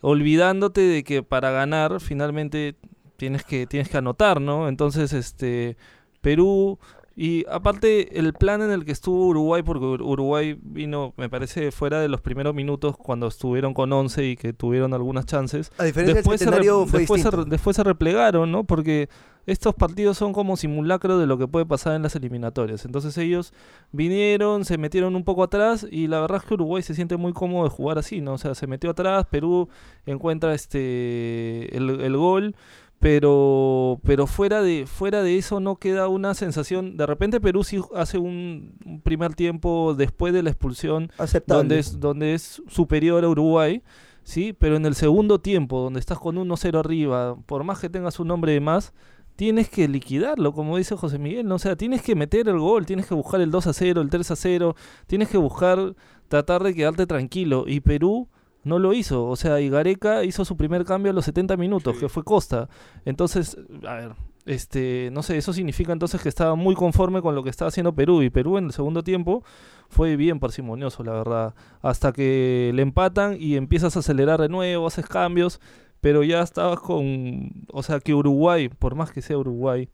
olvidándote 0.00 0.80
de 0.80 1.02
que 1.02 1.24
para 1.24 1.50
ganar 1.50 2.00
finalmente 2.00 2.76
tienes 3.18 3.44
que 3.44 3.66
tienes 3.66 3.88
que 3.88 3.98
anotar, 3.98 4.40
¿no? 4.40 4.68
Entonces, 4.68 5.12
este 5.12 5.76
Perú 6.20 6.78
y 7.20 7.44
aparte 7.50 8.16
el 8.20 8.32
plan 8.32 8.62
en 8.62 8.70
el 8.70 8.84
que 8.84 8.92
estuvo 8.92 9.26
Uruguay 9.26 9.64
porque 9.64 9.84
Ur- 9.84 10.02
Uruguay 10.02 10.56
vino, 10.62 11.14
me 11.16 11.28
parece, 11.28 11.72
fuera 11.72 12.00
de 12.00 12.06
los 12.08 12.20
primeros 12.20 12.54
minutos 12.54 12.96
cuando 12.96 13.26
estuvieron 13.26 13.74
con 13.74 13.92
11 13.92 14.24
y 14.24 14.36
que 14.36 14.52
tuvieron 14.52 14.94
algunas 14.94 15.26
chances. 15.26 15.72
A 15.78 15.84
diferencia 15.84 16.14
Después, 16.14 16.38
se, 16.38 16.44
del 16.44 16.54
centenario 16.54 16.86
fue 16.86 17.00
después, 17.00 17.22
se, 17.22 17.30
después 17.46 17.74
se 17.74 17.82
replegaron, 17.82 18.52
¿no? 18.52 18.62
Porque 18.62 19.08
estos 19.46 19.74
partidos 19.74 20.16
son 20.16 20.32
como 20.32 20.56
simulacro 20.56 21.18
de 21.18 21.26
lo 21.26 21.38
que 21.38 21.48
puede 21.48 21.66
pasar 21.66 21.96
en 21.96 22.02
las 22.02 22.14
eliminatorias. 22.14 22.84
Entonces 22.84 23.18
ellos 23.18 23.52
vinieron, 23.90 24.64
se 24.64 24.78
metieron 24.78 25.16
un 25.16 25.24
poco 25.24 25.42
atrás 25.42 25.86
y 25.90 26.06
la 26.06 26.20
verdad 26.20 26.38
es 26.40 26.44
que 26.44 26.54
Uruguay 26.54 26.82
se 26.84 26.94
siente 26.94 27.16
muy 27.16 27.32
cómodo 27.32 27.64
de 27.64 27.70
jugar 27.70 27.98
así, 27.98 28.20
¿no? 28.20 28.34
O 28.34 28.38
sea, 28.38 28.54
se 28.54 28.68
metió 28.68 28.90
atrás, 28.90 29.26
Perú 29.28 29.68
encuentra 30.06 30.54
este 30.54 31.76
el, 31.76 31.88
el 32.00 32.16
gol, 32.16 32.54
pero 32.98 34.00
pero 34.04 34.26
fuera 34.26 34.60
de 34.60 34.86
fuera 34.86 35.22
de 35.22 35.38
eso 35.38 35.60
no 35.60 35.76
queda 35.76 36.08
una 36.08 36.34
sensación. 36.34 36.96
De 36.96 37.06
repente 37.06 37.40
Perú 37.40 37.62
sí 37.64 37.80
hace 37.94 38.18
un, 38.18 38.74
un 38.84 39.00
primer 39.00 39.34
tiempo 39.34 39.94
después 39.94 40.32
de 40.32 40.42
la 40.42 40.50
expulsión 40.50 41.10
Aceptable. 41.18 41.58
donde 41.58 41.78
es, 41.78 42.00
donde 42.00 42.34
es 42.34 42.62
superior 42.66 43.24
a 43.24 43.28
Uruguay, 43.28 43.82
¿sí? 44.24 44.52
Pero 44.52 44.76
en 44.76 44.86
el 44.86 44.94
segundo 44.94 45.40
tiempo, 45.40 45.80
donde 45.80 46.00
estás 46.00 46.18
con 46.18 46.36
1-0 46.36 46.78
arriba, 46.78 47.36
por 47.46 47.64
más 47.64 47.78
que 47.78 47.88
tengas 47.88 48.18
un 48.18 48.30
hombre 48.30 48.52
de 48.52 48.60
más, 48.60 48.92
tienes 49.36 49.68
que 49.68 49.86
liquidarlo, 49.86 50.52
como 50.52 50.76
dice 50.76 50.96
José 50.96 51.20
Miguel, 51.20 51.46
¿no? 51.46 51.54
O 51.54 51.58
sea, 51.60 51.76
tienes 51.76 52.02
que 52.02 52.16
meter 52.16 52.48
el 52.48 52.58
gol, 52.58 52.84
tienes 52.84 53.06
que 53.06 53.14
buscar 53.14 53.40
el 53.40 53.52
2-0, 53.52 54.00
el 54.00 54.10
3-0, 54.10 54.74
tienes 55.06 55.28
que 55.28 55.38
buscar 55.38 55.94
tratar 56.26 56.64
de 56.64 56.74
quedarte 56.74 57.06
tranquilo. 57.06 57.64
Y 57.66 57.78
Perú 57.78 58.28
no 58.64 58.78
lo 58.78 58.92
hizo, 58.92 59.26
o 59.26 59.36
sea, 59.36 59.60
y 59.60 59.68
Gareca 59.70 60.24
hizo 60.24 60.44
su 60.44 60.56
primer 60.56 60.84
cambio 60.84 61.10
a 61.10 61.14
los 61.14 61.24
70 61.24 61.56
minutos, 61.56 61.94
Sí. 61.94 62.00
que 62.00 62.08
fue 62.08 62.24
Costa. 62.24 62.68
Entonces, 63.04 63.56
a 63.86 63.94
ver, 63.94 64.12
este, 64.46 65.10
no 65.12 65.22
sé, 65.22 65.36
eso 65.36 65.52
significa 65.52 65.92
entonces 65.92 66.20
que 66.22 66.28
estaba 66.28 66.54
muy 66.54 66.74
conforme 66.74 67.20
con 67.22 67.34
lo 67.34 67.42
que 67.44 67.50
estaba 67.50 67.68
haciendo 67.68 67.94
Perú. 67.94 68.22
Y 68.22 68.30
Perú 68.30 68.58
en 68.58 68.64
el 68.66 68.72
segundo 68.72 69.02
tiempo 69.02 69.42
fue 69.88 70.16
bien 70.16 70.40
parsimonioso, 70.40 71.04
la 71.04 71.12
verdad. 71.12 71.54
Hasta 71.82 72.12
que 72.12 72.72
le 72.74 72.82
empatan 72.82 73.36
y 73.38 73.56
empiezas 73.56 73.96
a 73.96 74.00
acelerar 74.00 74.40
de 74.40 74.48
nuevo, 74.48 74.86
haces 74.86 75.06
cambios, 75.06 75.60
pero 76.00 76.22
ya 76.24 76.42
estabas 76.42 76.80
con. 76.80 77.50
O 77.72 77.82
sea, 77.82 78.00
que 78.00 78.14
Uruguay, 78.14 78.68
por 78.68 78.94
más 78.94 79.12
que 79.12 79.22
sea 79.22 79.36
Uruguay, 79.38 79.88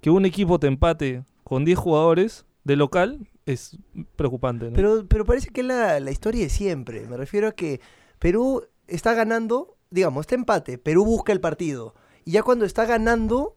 que 0.00 0.10
un 0.10 0.24
equipo 0.24 0.58
te 0.58 0.66
empate 0.66 1.24
con 1.44 1.64
10 1.64 1.78
jugadores 1.78 2.46
de 2.64 2.76
local 2.76 3.18
es 3.46 3.76
preocupante. 4.16 4.66
¿no? 4.66 4.72
Pero, 4.74 5.04
pero 5.08 5.24
parece 5.24 5.48
que 5.50 5.60
es 5.62 5.66
la, 5.66 5.98
la 6.00 6.10
historia 6.10 6.42
de 6.42 6.48
siempre. 6.50 7.06
Me 7.08 7.16
refiero 7.16 7.48
a 7.48 7.52
que 7.52 7.80
Perú 8.20 8.68
está 8.86 9.14
ganando, 9.14 9.76
digamos, 9.90 10.20
está 10.22 10.36
empate. 10.36 10.78
Perú 10.78 11.04
busca 11.04 11.32
el 11.32 11.40
partido. 11.40 11.94
Y 12.24 12.32
ya 12.32 12.44
cuando 12.44 12.64
está 12.64 12.84
ganando, 12.84 13.56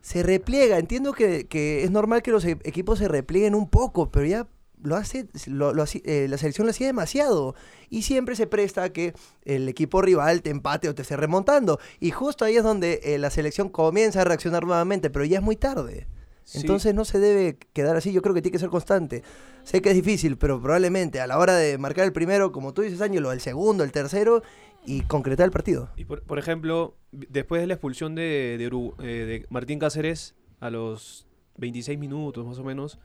se 0.00 0.24
repliega. 0.24 0.78
Entiendo 0.78 1.12
que, 1.12 1.46
que 1.46 1.84
es 1.84 1.90
normal 1.92 2.22
que 2.22 2.32
los 2.32 2.44
e- 2.44 2.58
equipos 2.64 2.98
se 2.98 3.06
replieguen 3.06 3.54
un 3.54 3.68
poco, 3.68 4.10
pero 4.10 4.26
ya 4.26 4.48
lo 4.82 4.96
hace, 4.96 5.28
lo, 5.46 5.74
lo 5.74 5.84
eh, 6.04 6.26
la 6.28 6.38
selección 6.38 6.66
lo 6.66 6.70
hacía 6.70 6.86
demasiado. 6.86 7.54
Y 7.90 8.02
siempre 8.02 8.34
se 8.34 8.46
presta 8.46 8.84
a 8.84 8.88
que 8.90 9.14
el 9.44 9.68
equipo 9.68 10.00
rival 10.00 10.40
te 10.42 10.50
empate 10.50 10.88
o 10.88 10.94
te 10.94 11.02
esté 11.02 11.16
remontando. 11.16 11.78
Y 12.00 12.10
justo 12.10 12.44
ahí 12.44 12.56
es 12.56 12.64
donde 12.64 13.00
eh, 13.04 13.18
la 13.18 13.30
selección 13.30 13.68
comienza 13.68 14.22
a 14.22 14.24
reaccionar 14.24 14.64
nuevamente, 14.64 15.10
pero 15.10 15.24
ya 15.26 15.38
es 15.38 15.44
muy 15.44 15.56
tarde. 15.56 16.08
Sí. 16.48 16.60
Entonces 16.60 16.94
no 16.94 17.04
se 17.04 17.18
debe 17.18 17.58
quedar 17.74 17.94
así, 17.94 18.10
yo 18.10 18.22
creo 18.22 18.34
que 18.34 18.40
tiene 18.40 18.52
que 18.52 18.58
ser 18.58 18.70
constante. 18.70 19.22
Sé 19.64 19.82
que 19.82 19.90
es 19.90 19.94
difícil, 19.94 20.38
pero 20.38 20.58
probablemente 20.62 21.20
a 21.20 21.26
la 21.26 21.36
hora 21.36 21.54
de 21.54 21.76
marcar 21.76 22.06
el 22.06 22.12
primero, 22.14 22.52
como 22.52 22.72
tú 22.72 22.80
dices, 22.80 23.02
Ángelo, 23.02 23.32
el 23.32 23.42
segundo, 23.42 23.84
el 23.84 23.92
tercero, 23.92 24.42
y 24.86 25.02
concretar 25.02 25.44
el 25.44 25.50
partido. 25.52 25.90
Y 25.98 26.06
por, 26.06 26.22
por 26.22 26.38
ejemplo, 26.38 26.96
después 27.12 27.60
de 27.60 27.66
la 27.66 27.74
expulsión 27.74 28.14
de, 28.14 28.54
eh, 28.54 29.06
de 29.06 29.46
Martín 29.50 29.78
Cáceres 29.78 30.36
a 30.58 30.70
los 30.70 31.26
26 31.58 31.98
minutos 31.98 32.46
más 32.46 32.58
o 32.58 32.64
menos, 32.64 32.98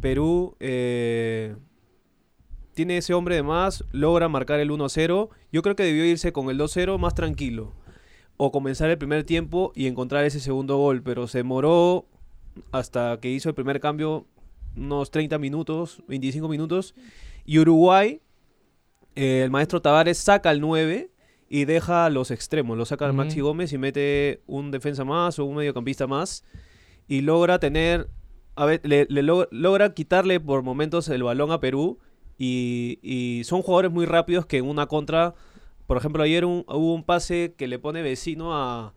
Perú 0.00 0.56
eh, 0.58 1.54
tiene 2.74 2.96
ese 2.96 3.14
hombre 3.14 3.36
de 3.36 3.44
más, 3.44 3.84
logra 3.92 4.28
marcar 4.28 4.58
el 4.58 4.72
1-0. 4.72 5.28
Yo 5.52 5.62
creo 5.62 5.76
que 5.76 5.84
debió 5.84 6.04
irse 6.04 6.32
con 6.32 6.50
el 6.50 6.58
2-0 6.58 6.98
más 6.98 7.14
tranquilo. 7.14 7.72
O 8.36 8.50
comenzar 8.50 8.90
el 8.90 8.98
primer 8.98 9.22
tiempo 9.22 9.70
y 9.76 9.86
encontrar 9.86 10.24
ese 10.24 10.40
segundo 10.40 10.76
gol, 10.76 11.04
pero 11.04 11.28
se 11.28 11.38
demoró 11.38 12.06
hasta 12.72 13.18
que 13.20 13.30
hizo 13.30 13.48
el 13.48 13.54
primer 13.54 13.80
cambio 13.80 14.26
unos 14.76 15.10
30 15.10 15.38
minutos, 15.38 16.02
25 16.08 16.48
minutos. 16.48 16.94
Y 17.44 17.58
Uruguay, 17.58 18.20
eh, 19.16 19.42
el 19.44 19.50
maestro 19.50 19.80
Tavares 19.82 20.18
saca 20.18 20.50
el 20.50 20.60
9 20.60 21.10
y 21.48 21.64
deja 21.64 22.08
los 22.10 22.30
extremos. 22.30 22.76
Lo 22.76 22.84
saca 22.84 23.06
Ujú. 23.06 23.14
Maxi 23.14 23.40
Gómez 23.40 23.72
y 23.72 23.78
mete 23.78 24.42
un 24.46 24.70
defensa 24.70 25.04
más 25.04 25.38
o 25.38 25.44
un 25.44 25.56
mediocampista 25.56 26.06
más. 26.06 26.44
Y 27.08 27.22
logra 27.22 27.58
tener. 27.58 28.08
A 28.54 28.66
ver, 28.66 28.80
le, 28.84 29.06
le 29.08 29.22
log- 29.22 29.48
logra 29.50 29.94
quitarle 29.94 30.40
por 30.40 30.62
momentos 30.62 31.08
el 31.08 31.22
balón 31.22 31.50
a 31.52 31.60
Perú. 31.60 31.98
Y, 32.36 32.98
y 33.02 33.42
son 33.44 33.62
jugadores 33.62 33.90
muy 33.90 34.04
rápidos 34.06 34.46
que 34.46 34.58
en 34.58 34.66
una 34.66 34.86
contra. 34.86 35.34
Por 35.86 35.96
ejemplo, 35.96 36.22
ayer 36.22 36.44
un- 36.44 36.64
hubo 36.68 36.94
un 36.94 37.02
pase 37.02 37.54
que 37.56 37.66
le 37.66 37.78
pone 37.78 38.02
vecino 38.02 38.54
a, 38.54 38.92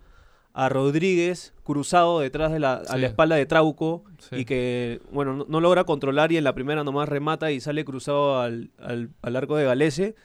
a 0.53 0.69
Rodríguez 0.69 1.53
cruzado 1.63 2.19
detrás 2.19 2.51
de 2.51 2.59
la, 2.59 2.73
a 2.75 2.97
la 2.97 3.07
espalda 3.07 3.35
de 3.35 3.45
Trauco 3.45 4.03
Sí. 4.19 4.35
y 4.37 4.45
que, 4.45 5.01
bueno, 5.11 5.33
no, 5.33 5.45
no 5.47 5.59
logra 5.61 5.83
controlar 5.85 6.31
y 6.31 6.37
en 6.37 6.43
la 6.43 6.53
primera 6.53 6.83
nomás 6.83 7.09
remata 7.09 7.51
y 7.51 7.59
sale 7.59 7.83
cruzado 7.85 8.39
al, 8.39 8.69
al- 8.77 9.09
al 9.21 9.35
arco 9.35 9.55
de 9.55 9.65
Galese. 9.65 10.15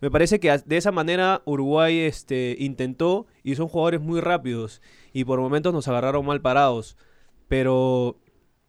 Me 0.00 0.10
parece 0.10 0.40
que 0.40 0.56
de 0.64 0.76
esa 0.76 0.90
manera 0.92 1.42
Uruguay 1.44 1.98
este, 1.98 2.56
intentó 2.58 3.26
y 3.44 3.54
son 3.54 3.68
jugadores 3.68 4.00
muy 4.00 4.20
rápidos 4.20 4.80
y 5.12 5.24
por 5.24 5.38
momentos 5.40 5.72
nos 5.74 5.86
agarraron 5.88 6.24
mal 6.26 6.40
parados. 6.40 6.96
Pero 7.48 8.18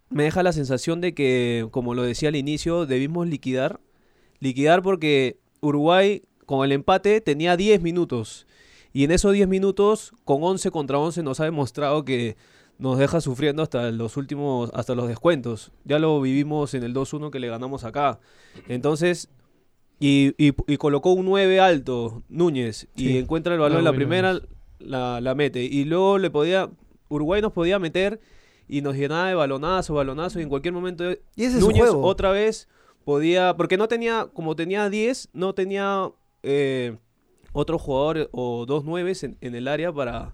me 0.09 0.23
deja 0.23 0.43
la 0.43 0.51
sensación 0.53 1.01
de 1.01 1.13
que, 1.13 1.67
como 1.71 1.93
lo 1.93 2.03
decía 2.03 2.29
al 2.29 2.35
inicio, 2.35 2.85
debimos 2.85 3.27
liquidar. 3.27 3.79
Liquidar 4.39 4.81
porque 4.83 5.39
Uruguay 5.61 6.23
con 6.45 6.65
el 6.65 6.71
empate 6.73 7.21
tenía 7.21 7.55
10 7.57 7.81
minutos. 7.81 8.45
Y 8.93 9.03
en 9.03 9.11
esos 9.11 9.33
10 9.33 9.47
minutos, 9.47 10.13
con 10.23 10.43
11 10.43 10.69
contra 10.71 10.99
11, 10.99 11.23
nos 11.23 11.39
ha 11.39 11.45
demostrado 11.45 12.05
que 12.05 12.37
nos 12.77 12.97
deja 12.97 13.21
sufriendo 13.21 13.63
hasta 13.63 13.89
los 13.91 14.17
últimos, 14.17 14.69
hasta 14.73 14.93
los 14.95 15.07
descuentos. 15.07 15.71
Ya 15.83 15.99
lo 15.99 16.21
vivimos 16.21 16.73
en 16.75 16.83
el 16.83 16.93
2-1 16.93 17.31
que 17.31 17.39
le 17.39 17.47
ganamos 17.47 17.83
acá. 17.83 18.19
Entonces, 18.67 19.29
y, 19.99 20.33
y- 20.37 20.53
y 20.67 20.77
colocó 20.77 21.13
un 21.13 21.25
9 21.25 21.59
alto, 21.59 22.23
Núñez, 22.29 22.87
y 22.95 23.17
encuentra 23.17 23.53
el 23.53 23.59
balón 23.59 23.79
en 23.79 23.83
la 23.85 23.93
primera, 23.93 24.39
la, 24.79 25.21
la 25.21 25.35
mete. 25.35 25.63
Y 25.63 25.85
luego 25.85 26.17
le 26.17 26.29
podía, 26.29 26.69
Uruguay 27.09 27.41
nos 27.41 27.51
podía 27.53 27.79
meter 27.79 28.19
y 28.67 28.81
nos 28.81 28.95
llenaba 28.95 29.27
de 29.27 29.35
balonazo, 29.35 29.93
balonazo, 29.95 30.39
y 30.39 30.43
en 30.43 30.49
cualquier 30.49 30.73
momento 30.73 31.03
Y 31.35 31.43
ese 31.45 31.59
Núñez 31.59 31.81
juego. 31.83 32.03
otra 32.03 32.31
vez 32.31 32.67
podía, 33.05 33.55
porque 33.57 33.77
no 33.77 33.87
tenía, 33.87 34.27
como 34.33 34.55
tenía 34.55 34.89
10, 34.89 35.29
no 35.33 35.53
tenía 35.53 36.11
eh, 36.43 36.97
otro 37.53 37.79
jugador 37.79 38.29
o 38.33 38.65
dos 38.65 38.83
nueves 38.83 39.23
en, 39.23 39.37
en 39.41 39.55
el 39.55 39.67
área 39.67 39.91
para, 39.93 40.33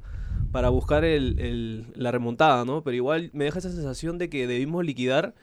para 0.51 0.69
buscar 0.69 1.03
el- 1.05 1.39
el- 1.39 1.87
la 1.95 2.11
remontada, 2.11 2.65
¿no? 2.65 2.83
Pero 2.83 2.95
igual 2.95 3.29
me 3.33 3.43
deja 3.45 3.59
esa 3.59 3.71
sensación 3.71 4.17
de 4.17 4.29
que 4.29 4.47
debimos 4.47 4.83
liquidar 4.83 5.35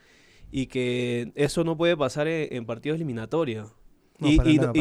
y 0.51 0.67
que 0.67 1.33
eso 1.35 1.63
no 1.65 1.77
puede 1.77 1.97
pasar 1.97 2.27
en, 2.29 2.55
en 2.57 2.67
partidos 2.67 2.97
eliminatorios. 2.97 3.73
No, 4.19 4.29
y, 4.29 4.37
y- 4.55 4.57
nada, 4.59 4.73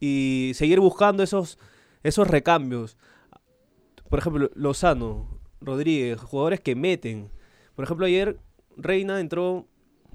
y- 0.00 0.52
seguir 0.54 0.80
buscando 0.80 1.22
esos, 1.22 1.58
esos 2.02 2.26
recambios. 2.26 2.96
Por 4.08 4.18
ejemplo, 4.18 4.50
Lozano, 4.54 5.38
Rodríguez, 5.60 6.20
jugadores 6.20 6.60
que 6.60 6.74
meten. 6.74 7.30
Por 7.74 7.84
ejemplo, 7.84 8.06
ayer 8.06 8.38
Reina 8.76 9.20
entró, 9.20 9.66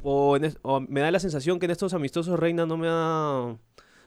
o, 0.03 0.35
en 0.35 0.45
es- 0.45 0.57
o 0.61 0.79
me 0.81 1.01
da 1.01 1.11
la 1.11 1.19
sensación 1.19 1.59
que 1.59 1.65
en 1.65 1.71
estos 1.71 1.93
amistosos 1.93 2.39
Reina 2.39 2.65
no 2.65 2.77
me 2.77 2.87
ha, 2.89 3.55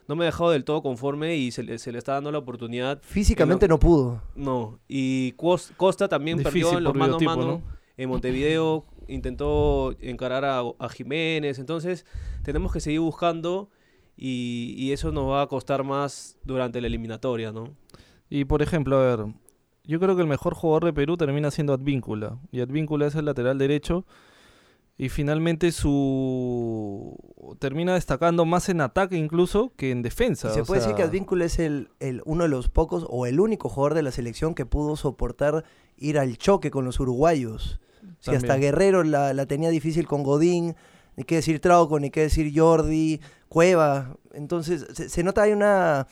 no 0.07 0.15
me 0.15 0.23
ha 0.23 0.27
dejado 0.27 0.51
del 0.51 0.63
todo 0.63 0.81
conforme 0.81 1.37
y 1.37 1.51
se 1.51 1.63
le, 1.63 1.77
se 1.79 1.91
le 1.91 1.97
está 1.97 2.13
dando 2.13 2.31
la 2.31 2.37
oportunidad. 2.39 3.01
Físicamente 3.03 3.67
no 3.67 3.79
pudo. 3.79 4.21
No, 4.35 4.79
y 4.87 5.33
Cos- 5.33 5.71
Costa 5.77 6.07
también 6.07 6.37
Difícil 6.37 6.61
perdió 6.63 6.77
en 6.77 6.83
los 6.83 6.93
mano 6.95 7.15
a 7.15 7.19
mano. 7.19 7.45
¿no? 7.45 7.61
En 7.97 8.09
Montevideo 8.09 8.85
intentó 9.07 9.93
encarar 9.99 10.43
a, 10.45 10.61
a 10.79 10.89
Jiménez. 10.89 11.59
Entonces, 11.59 12.05
tenemos 12.43 12.71
que 12.73 12.79
seguir 12.79 12.99
buscando 13.01 13.69
y, 14.17 14.73
y 14.77 14.91
eso 14.91 15.11
nos 15.11 15.29
va 15.29 15.43
a 15.43 15.47
costar 15.47 15.83
más 15.83 16.37
durante 16.43 16.81
la 16.81 16.87
eliminatoria, 16.87 17.51
¿no? 17.51 17.75
Y 18.29 18.45
por 18.45 18.61
ejemplo, 18.61 18.97
a 18.97 19.15
ver, 19.15 19.25
yo 19.83 19.99
creo 19.99 20.15
que 20.15 20.21
el 20.21 20.27
mejor 20.27 20.53
jugador 20.53 20.85
de 20.85 20.93
Perú 20.93 21.17
termina 21.17 21.51
siendo 21.51 21.73
Advíncula. 21.73 22.39
Y 22.51 22.61
Advíncula 22.61 23.07
es 23.07 23.15
el 23.15 23.25
lateral 23.25 23.57
derecho. 23.57 24.05
Y 25.03 25.09
finalmente 25.09 25.71
su 25.71 27.15
termina 27.59 27.95
destacando 27.95 28.45
más 28.45 28.69
en 28.69 28.81
ataque 28.81 29.17
incluso 29.17 29.73
que 29.75 29.89
en 29.89 30.03
defensa. 30.03 30.49
Y 30.51 30.53
se 30.53 30.61
o 30.61 30.65
puede 30.65 30.81
decir 30.81 30.95
que 30.95 31.01
Advíncula 31.03 31.45
es 31.45 31.57
el, 31.57 31.89
el- 31.99 32.21
uno 32.25 32.43
de 32.43 32.49
los 32.49 32.69
pocos 32.69 33.05
o 33.09 33.25
el 33.25 33.39
único 33.39 33.67
jugador 33.67 33.95
de 33.95 34.03
la 34.03 34.11
selección 34.11 34.53
que 34.53 34.65
pudo 34.65 34.95
soportar 34.95 35.63
ir 35.97 36.19
al 36.19 36.37
choque 36.37 36.69
con 36.69 36.85
los 36.85 36.99
uruguayos. 36.99 37.79
Si 38.19 38.29
hasta. 38.35 38.55
Guerrero 38.57 39.03
la, 39.03 39.33
la 39.33 39.45
tenía 39.47 39.69
difícil 39.71 40.07
con 40.07 40.21
Godín, 40.23 40.75
ni 41.15 41.23
qué 41.23 41.35
decir 41.35 41.59
Trauco, 41.59 41.99
ni 41.99 42.11
qué 42.11 42.21
decir 42.21 42.51
Jordi, 42.55 43.21
Cueva. 43.49 44.17
Entonces 44.33 44.85
se, 44.93 45.09
se 45.09 45.23
nota 45.23 45.41
hay 45.41 45.51
una, 45.53 46.05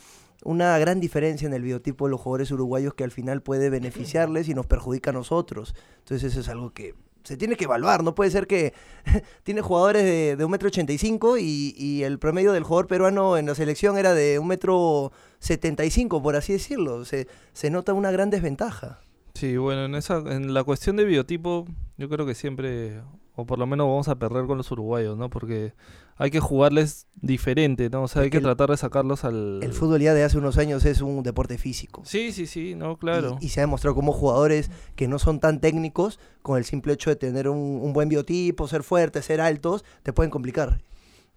una 0.43 0.77
gran 0.79 1.00
diferencia 1.00 1.46
en 1.48 1.53
el 1.53 1.62
biotipo 1.62 2.05
de 2.05 2.12
los 2.12 2.22
jugadores 2.22 2.50
uruguayos 2.51 2.96
que 2.96 3.03
al 3.03 3.12
final 3.12 3.41
puede 3.43 3.69
beneficiarles 3.69 4.50
y 4.50 4.55
nos 4.55 4.65
perjudica 4.65 5.12
a 5.12 5.13
nosotros. 5.13 5.75
Entonces 6.00 6.31
eso 6.31 6.39
es 6.41 6.50
algo 6.50 6.72
que 6.74 6.96
se 7.29 7.38
tiene 7.38 7.55
que 7.55 7.65
evaluar. 7.65 8.03
No 8.03 8.15
puede 8.15 8.31
ser 8.31 8.48
que 8.48 8.74
tiene 9.43 9.62
jugadores 9.62 10.03
de, 10.03 10.36
de 10.36 10.43
un 10.43 10.50
metro 10.50 10.67
ochenta 10.67 10.91
y 10.91 10.98
cinco 10.98 11.38
y, 11.38 12.01
el 12.03 12.17
promedio 12.17 12.53
del 12.53 12.63
jugador 12.63 12.88
peruano 12.88 13.38
en 13.38 13.45
la 13.45 13.53
selección 13.53 14.00
era 14.00 14.15
de 14.15 14.39
un 14.39 14.48
metro 14.48 15.12
setenta 15.38 15.86
y 15.86 15.91
cinco, 15.91 16.24
por 16.24 16.36
así 16.36 16.53
decirlo. 16.53 17.05
Se, 17.05 17.27
se 17.53 17.69
nota 17.69 17.93
una 17.93 18.09
gran 18.09 18.31
desventaja. 18.31 19.00
Sí, 19.36 19.57
bueno, 19.57 19.86
en 19.86 19.93
esa 19.93 20.17
en 20.25 20.55
la 20.55 20.63
cuestión 20.63 20.95
de 20.95 21.05
biotipo, 21.05 21.67
yo 21.98 22.09
creo 22.09 22.25
que 22.25 22.33
siempre 22.33 23.00
o 23.41 23.46
por 23.46 23.60
lo 23.60 23.65
menos 23.67 23.88
vamos 23.88 24.08
a 24.08 24.15
perder 24.17 24.46
con 24.46 24.58
los 24.58 24.72
uruguayos, 24.72 25.17
¿no? 25.17 25.29
Porque 25.29 25.74
hay 26.17 26.31
que 26.31 26.39
jugarles 26.39 27.08
diferente, 27.15 27.89
¿no? 27.89 28.03
O 28.03 28.08
sea, 28.08 28.22
hay 28.24 28.27
que 28.27 28.31
que 28.31 28.38
el- 28.38 28.43
tratar 28.43 28.69
de 28.69 28.77
sacarlos 28.77 29.24
al 29.24 29.60
El 29.63 29.74
fútbol 29.74 30.01
ya 30.01 30.13
de 30.13 30.24
hace 30.24 30.38
unos 30.38 30.58
años 30.58 30.84
es 30.86 31.01
un 31.01 31.24
deporte 31.24 31.58
físico. 31.58 32.01
Sí, 32.05 32.31
sí, 32.31 32.46
sí, 32.48 32.75
no, 32.75 32.98
claro. 32.98 33.38
Y, 33.39 33.46
y 33.46 33.50
se 33.50 33.62
ha 33.62 33.63
demostrado 33.63 33.96
como 33.96 34.12
jugadores 34.12 34.69
que 34.96 35.08
no 35.08 35.19
son 35.19 35.39
tan 35.39 35.60
técnicos, 35.62 36.19
con 36.41 36.58
el 36.58 36.65
simple 36.65 36.93
hecho 36.93 37.10
de 37.10 37.15
tener 37.15 37.48
un, 37.50 37.58
un 37.81 37.93
buen 37.93 38.10
biotipo, 38.10 38.67
ser 38.67 38.84
fuertes, 38.84 39.25
ser 39.25 39.39
altos, 39.41 39.86
te 40.03 40.12
pueden 40.13 40.29
complicar. 40.31 40.81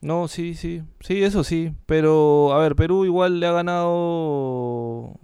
No, 0.01 0.27
sí, 0.27 0.55
sí, 0.57 0.83
sí, 0.99 1.23
eso 1.23 1.45
sí. 1.45 1.73
Pero, 1.87 2.53
a 2.53 2.59
ver, 2.59 2.75
Perú 2.75 3.05
igual 3.05 3.39
le 3.39 3.47
ha 3.47 3.53
ganado, 3.53 5.15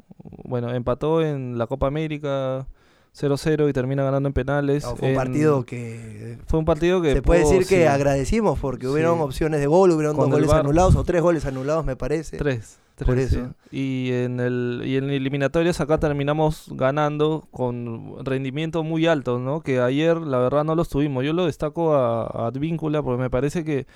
bueno, 0.44 0.72
empató 0.72 1.20
en 1.22 1.58
la 1.58 1.66
Copa 1.66 1.88
América 1.88 2.68
0-0 3.14 3.68
y 3.68 3.72
termina 3.72 4.02
ganando 4.04 4.28
en 4.28 4.32
penales. 4.32 4.84
No, 4.84 4.96
fue 4.96 5.08
un 5.08 5.10
en- 5.12 5.16
partido 5.16 5.64
que 5.64 6.38
Fue 6.46 6.58
un 6.58 6.64
partido 6.64 7.00
que 7.02 7.14
se 7.14 7.22
puede 7.22 7.42
pudo, 7.42 7.52
decir 7.52 7.66
que 7.68 7.88
agradecimos 7.88 8.58
porque 8.58 8.86
Sí. 8.86 8.92
hubieron 8.92 9.20
opciones 9.20 9.60
de 9.60 9.66
gol, 9.66 9.90
hubieron 9.90 10.16
dos 10.16 10.28
goles 10.30 10.50
anulados 10.50 10.94
o 10.96 11.04
tres 11.04 11.22
goles 11.22 11.44
anulados, 11.46 11.84
me 11.84 11.96
parece. 11.96 12.36
Tres. 12.36 12.78
Por 12.96 13.14
tres, 13.14 13.30
sí. 13.30 13.36
eso. 13.36 13.54
Y 13.70 14.10
en 14.12 14.40
el 14.40 14.82
y 14.84 14.96
en 14.96 15.08
eliminatorias 15.10 15.80
acá 15.80 15.98
terminamos 15.98 16.66
ganando 16.72 17.46
con 17.52 18.24
rendimiento 18.24 18.82
muy 18.82 19.06
alto, 19.06 19.38
¿no? 19.38 19.60
Que 19.60 19.78
ayer 19.80 20.16
la 20.16 20.38
verdad 20.38 20.64
no 20.64 20.74
los 20.74 20.88
tuvimos. 20.88 21.24
Yo 21.24 21.32
lo 21.32 21.46
destaco 21.46 21.94
a, 21.94 22.24
a 22.24 22.46
Advíncula 22.48 23.00
porque 23.02 23.22
me 23.22 23.30
parece 23.30 23.62
que 23.64 23.86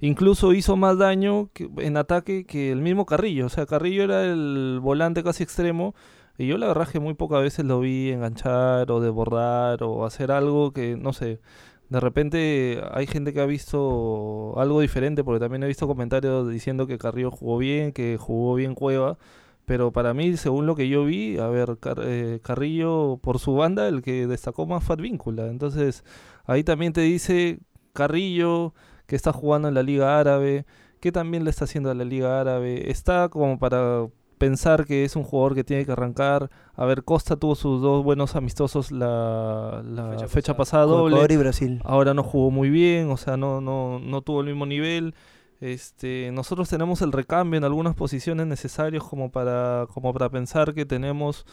incluso 0.00 0.52
hizo 0.54 0.76
más 0.76 0.98
daño 0.98 1.50
que- 1.52 1.70
en 1.78 1.96
ataque 1.96 2.44
que 2.46 2.72
el 2.72 2.80
mismo 2.80 3.06
Carrillo. 3.06 3.46
O 3.46 3.48
sea, 3.48 3.64
Carrillo 3.66 4.02
era 4.02 4.24
el 4.24 4.80
volante 4.82 5.22
casi 5.22 5.44
extremo 5.44 5.94
y 6.38 6.46
yo 6.46 6.56
la 6.58 6.68
verdad 6.68 6.84
es 6.84 6.90
que 6.90 7.00
muy 7.00 7.14
pocas 7.14 7.42
veces 7.42 7.64
lo 7.64 7.80
vi 7.80 8.10
enganchar 8.10 8.90
o 8.92 9.00
desbordar 9.00 9.82
o 9.82 10.06
hacer 10.06 10.30
algo 10.32 10.72
que, 10.72 10.96
no 10.96 11.12
sé, 11.12 11.40
de 11.88 12.00
repente 12.00 12.82
hay 12.92 13.06
gente 13.06 13.32
que 13.32 13.40
ha 13.40 13.46
visto 13.46 14.54
algo 14.58 14.80
diferente, 14.80 15.24
porque 15.24 15.40
también 15.40 15.62
he 15.62 15.66
visto 15.66 15.86
comentarios 15.86 16.48
diciendo 16.50 16.86
que 16.86 16.98
Carrillo 16.98 17.30
jugó 17.30 17.58
bien, 17.58 17.92
que 17.92 18.16
jugó 18.18 18.54
bien 18.54 18.74
Cueva, 18.74 19.18
Pero 19.66 19.92
para 19.92 20.14
mí, 20.14 20.36
según 20.38 20.66
lo 20.66 20.76
que 20.76 20.88
yo 20.88 21.04
vi, 21.04 21.38
a 21.38 21.48
ver, 21.48 21.78
eh, 22.04 22.40
Carrillo 22.42 23.18
por 23.22 23.38
su 23.38 23.54
banda, 23.54 23.88
el 23.88 24.02
que 24.02 24.26
destacó 24.26 24.66
más 24.66 24.84
fue 24.84 24.94
Advíncula. 24.96 25.48
Entonces, 25.48 26.04
ahí 26.46 26.64
también 26.64 26.92
te 26.92 27.02
dice 27.02 27.60
Carrillo, 27.92 28.74
que 29.06 29.16
está 29.16 29.32
jugando 29.32 29.68
en 29.68 29.74
la 29.74 29.82
Liga 29.82 30.18
Árabe, 30.20 30.66
que 31.00 31.12
también 31.12 31.44
le 31.44 31.50
está 31.50 31.64
haciendo 31.66 31.90
a 31.90 31.94
la 31.94 32.04
Liga 32.04 32.40
Árabe. 32.40 32.90
Está 32.90 33.28
como 33.28 33.58
para 33.58 34.08
pensar 34.38 34.86
que 34.86 35.04
es 35.04 35.16
un 35.16 35.24
jugador 35.24 35.54
que 35.54 35.64
tiene 35.64 35.84
que 35.84 35.92
arrancar. 35.92 36.50
A 36.74 36.84
ver, 36.86 37.04
Costa 37.04 37.36
tuvo 37.36 37.54
sus 37.54 37.82
dos 37.82 38.04
buenos 38.04 38.36
amistosos 38.36 38.90
la, 38.92 39.82
la 39.84 40.10
Fecha 40.12 40.28
fecha, 40.28 40.56
pasada. 40.56 40.84
doble. 40.86 41.14
Ecuador 41.16 41.32
y 41.32 41.36
Brasil. 41.36 41.80
Ahora 41.84 42.14
no 42.14 42.22
jugó 42.22 42.50
muy 42.50 42.70
bien, 42.70 43.10
o 43.10 43.16
sea, 43.16 43.36
no, 43.36 43.60
no, 43.60 43.98
no 43.98 44.22
tuvo 44.22 44.40
el 44.40 44.46
mismo 44.46 44.64
nivel. 44.64 45.14
Este, 45.60 46.30
nosotros 46.32 46.68
tenemos 46.68 47.02
el 47.02 47.10
recambio 47.10 47.58
en 47.58 47.64
algunas 47.64 47.94
posiciones 47.96 48.46
necesarios 48.46 49.04
como 49.04 49.30
para, 49.30 49.86
como 49.92 50.12
para 50.12 50.28
pensar 50.30 50.72
que 50.72 50.86
tenemos, 50.86 51.46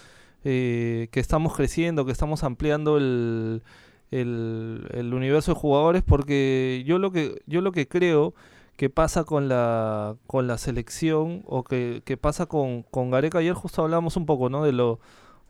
eh, 0.44 1.08
que 1.12 1.20
estamos 1.20 1.56
creciendo, 1.56 2.06
que 2.06 2.12
estamos 2.12 2.44
ampliando 2.44 2.98
el, 2.98 3.64
el, 4.12 4.88
el 4.92 5.14
universo 5.14 5.54
de 5.54 5.60
jugadores, 5.60 6.04
porque 6.04 6.84
yo 6.86 7.00
lo 7.00 7.12
que, 7.12 7.42
yo 7.48 7.62
lo 7.62 7.72
que 7.72 7.88
creo 7.88 8.36
que 8.76 8.90
pasa 8.90 9.24
con 9.24 9.48
la, 9.48 10.16
con 10.28 10.48
la 10.48 10.58
selección 10.58 11.44
o 11.46 11.64
que, 11.64 12.02
pasa 12.20 12.46
con, 12.46 12.84
con 12.84 13.12
Gareca, 13.12 13.40
ayer 13.40 13.54
justo 13.54 13.84
hablamos 13.84 14.18
un 14.18 14.26
poco, 14.26 14.50
¿no? 14.50 14.64
De 14.64 14.72
lo, 14.74 15.00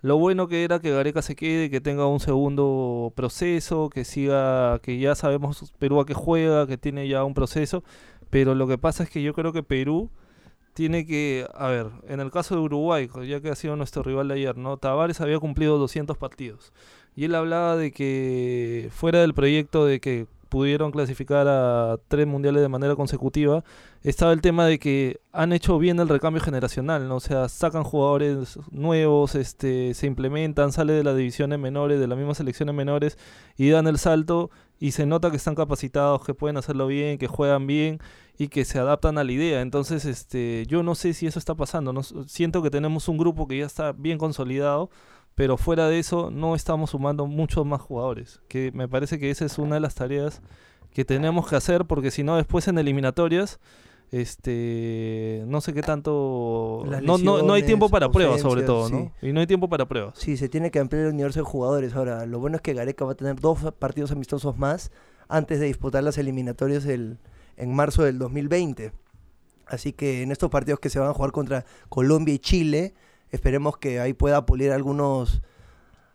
lo 0.01 0.17
bueno 0.17 0.48
que 0.48 0.63
era 0.63 0.79
que 0.79 0.91
Gareca 0.91 1.22
se 1.22 1.36
quede, 1.36 1.70
que 1.70 1.82
tenga 1.82 2.08
un 2.08 2.20
segundo 2.20 3.12
proceso, 3.15 3.89
que 3.89 4.05
siga, 4.05 4.79
que 4.79 5.00
ya 5.00 5.15
sabemos 5.15 5.74
Perú 5.79 6.00
a 6.00 6.05
qué 6.05 6.13
juega, 6.13 6.67
que 6.67 6.77
tiene 6.77 7.08
ya 7.08 7.24
un 7.24 7.34
proceso, 7.34 7.84
pero 8.29 8.53
lo 8.53 8.67
que 8.67 8.77
pasa 8.77 9.03
es 9.03 9.10
que 9.10 9.24
yo 9.24 9.34
creo 9.34 9.53
que 9.53 9.63
Perú 9.63 10.12
tiene 10.74 11.05
que, 11.05 11.48
a 11.55 11.70
ver, 11.70 11.88
en 12.08 12.20
el 12.20 12.32
caso 12.32 12.55
de 12.55 12.62
Uruguay, 12.62 13.10
ya 13.27 13.41
que 13.41 13.50
ha 13.50 13.55
sido 13.55 13.75
nuestro 13.75 14.03
rival 14.03 14.27
de 14.27 14.36
ayer, 14.36 14.58
¿no? 14.58 14.77
Tavares 14.77 15.22
había 15.22 15.39
cumplido 15.39 15.77
200 15.77 16.17
partidos 16.17 16.74
y 17.15 17.25
él 17.25 17.34
hablaba 17.34 17.77
de 17.77 17.91
que 17.91 18.89
fuera 18.91 19.22
del 19.22 19.34
proyecto 19.34 19.86
de 19.86 20.00
que 20.00 20.27
pudieron 20.50 20.92
clasificar 20.92 21.48
a 21.48 21.98
tres 22.08 22.28
mundiales 22.28 22.62
de 22.62 22.70
manera 22.70 22.96
consecutiva, 22.96 23.64
estaba 24.04 24.34
el 24.34 24.42
tema 24.42 24.66
de 24.66 24.80
que 24.80 25.20
han 25.32 25.52
hecho 25.54 25.80
bien 25.80 26.00
el 26.00 26.10
recambio 26.10 26.42
generacional, 26.42 27.08
¿no? 27.08 27.16
O 27.16 27.20
sea, 27.20 27.50
sacan 27.50 27.84
jugadores 27.84 28.60
nuevos, 28.72 29.36
este, 29.36 29.94
se 29.94 30.08
implementan, 30.08 30.72
sale 30.72 30.94
de 30.94 31.04
las 31.04 31.18
divisiones 31.18 31.60
menores, 31.60 32.00
de 32.00 32.08
las 32.08 32.18
mismas 32.18 32.38
selecciones 32.38 32.75
menores 32.75 33.18
y 33.58 33.70
dan 33.70 33.88
el 33.88 33.98
salto 33.98 34.52
y 34.80 34.92
se 34.92 35.06
nota 35.06 35.32
que 35.32 35.38
están 35.38 35.56
capacitados, 35.56 36.24
que 36.24 36.34
pueden 36.34 36.58
hacerlo 36.58 36.88
bien, 36.88 37.18
que 37.18 37.28
juegan 37.28 37.66
bien 37.66 38.00
y 38.38 38.50
que 38.50 38.66
se 38.66 38.80
adaptan 38.80 39.18
a 39.18 39.24
la 39.24 39.32
idea. 39.32 39.62
Entonces, 39.62 40.06
este, 40.06 40.66
yo 40.68 40.84
no 40.84 40.96
sé 40.96 41.14
si 41.14 41.28
eso 41.28 41.40
está 41.40 41.56
pasando. 41.56 41.94
No, 41.94 42.04
siento 42.04 42.62
que 42.62 42.70
tenemos 42.70 43.08
un 43.08 43.18
grupo 43.18 43.48
que 43.48 43.60
ya 43.60 43.66
está 43.66 43.94
bien 43.94 44.18
consolidado, 44.18 44.90
pero 45.36 45.58
fuera 45.58 45.88
de 45.89 46.00
eso 46.00 46.32
no 46.32 46.56
estamos 46.56 46.92
sumando 46.92 47.27
muchos 47.27 47.65
más 47.65 47.82
jugadores. 47.82 48.42
Que 48.48 48.72
me 48.74 48.88
parece 48.88 49.20
que 49.20 49.30
esa 49.30 49.46
es 49.46 49.58
una 49.58 49.75
de 49.75 49.82
las 49.82 49.96
tareas 49.96 50.42
que 50.92 51.04
tenemos 51.06 51.48
que 51.48 51.56
hacer, 51.58 51.86
porque 51.86 52.10
si 52.10 52.24
no 52.24 52.38
después 52.38 52.68
en 52.70 52.77
eliminatorias, 52.77 53.60
este, 54.12 55.44
no 55.48 55.62
sé 55.62 55.74
qué 55.74 55.82
tanto, 55.82 56.84
no, 57.01 57.18
no, 57.18 57.42
no 57.44 57.54
hay 57.54 57.63
tiempo 57.63 57.89
para 57.89 58.10
pruebas 58.10 58.42
sobre 58.42 58.62
todo, 58.63 58.89
¿no? 58.89 59.12
Y 59.22 59.34
no 59.34 59.39
hay 59.39 59.48
tiempo 59.48 59.68
para 59.70 59.86
pruebas. 59.86 60.18
Sí, 60.18 60.38
se 60.38 60.50
tiene 60.50 60.72
que 60.72 60.80
ampliar 60.80 61.06
el 61.06 61.13
universo 61.13 61.39
de 61.39 61.46
jugadores. 61.46 61.94
Ahora, 61.96 62.25
lo 62.25 62.39
bueno 62.39 62.56
es 62.58 62.62
que 62.62 62.74
Gareca 62.74 63.06
va 63.06 63.12
a 63.13 63.15
tener 63.15 63.39
dos 63.39 63.60
partidos 63.77 64.12
amistosos 64.12 64.58
más 64.58 64.92
antes 65.27 65.60
de 65.60 65.65
disputar 65.68 66.04
las 66.04 66.18
eliminatorias 66.18 66.86
el- 66.86 67.18
en 67.58 67.74
marzo 67.74 68.04
del 68.04 68.18
2020. 68.20 68.92
Así 69.68 69.94
que 69.94 70.22
en 70.22 70.32
estos 70.32 70.50
partidos 70.51 70.80
que 70.80 70.89
se 70.89 71.00
van 71.00 71.10
a 71.10 71.13
jugar 71.13 71.32
contra 71.32 71.65
Colombia 71.89 72.34
y 72.36 72.39
Chile, 72.39 72.94
esperemos 73.36 73.77
que 73.77 74.00
ahí 74.00 74.13
pueda 74.13 74.46
pulir 74.46 74.72
algunos 74.72 75.42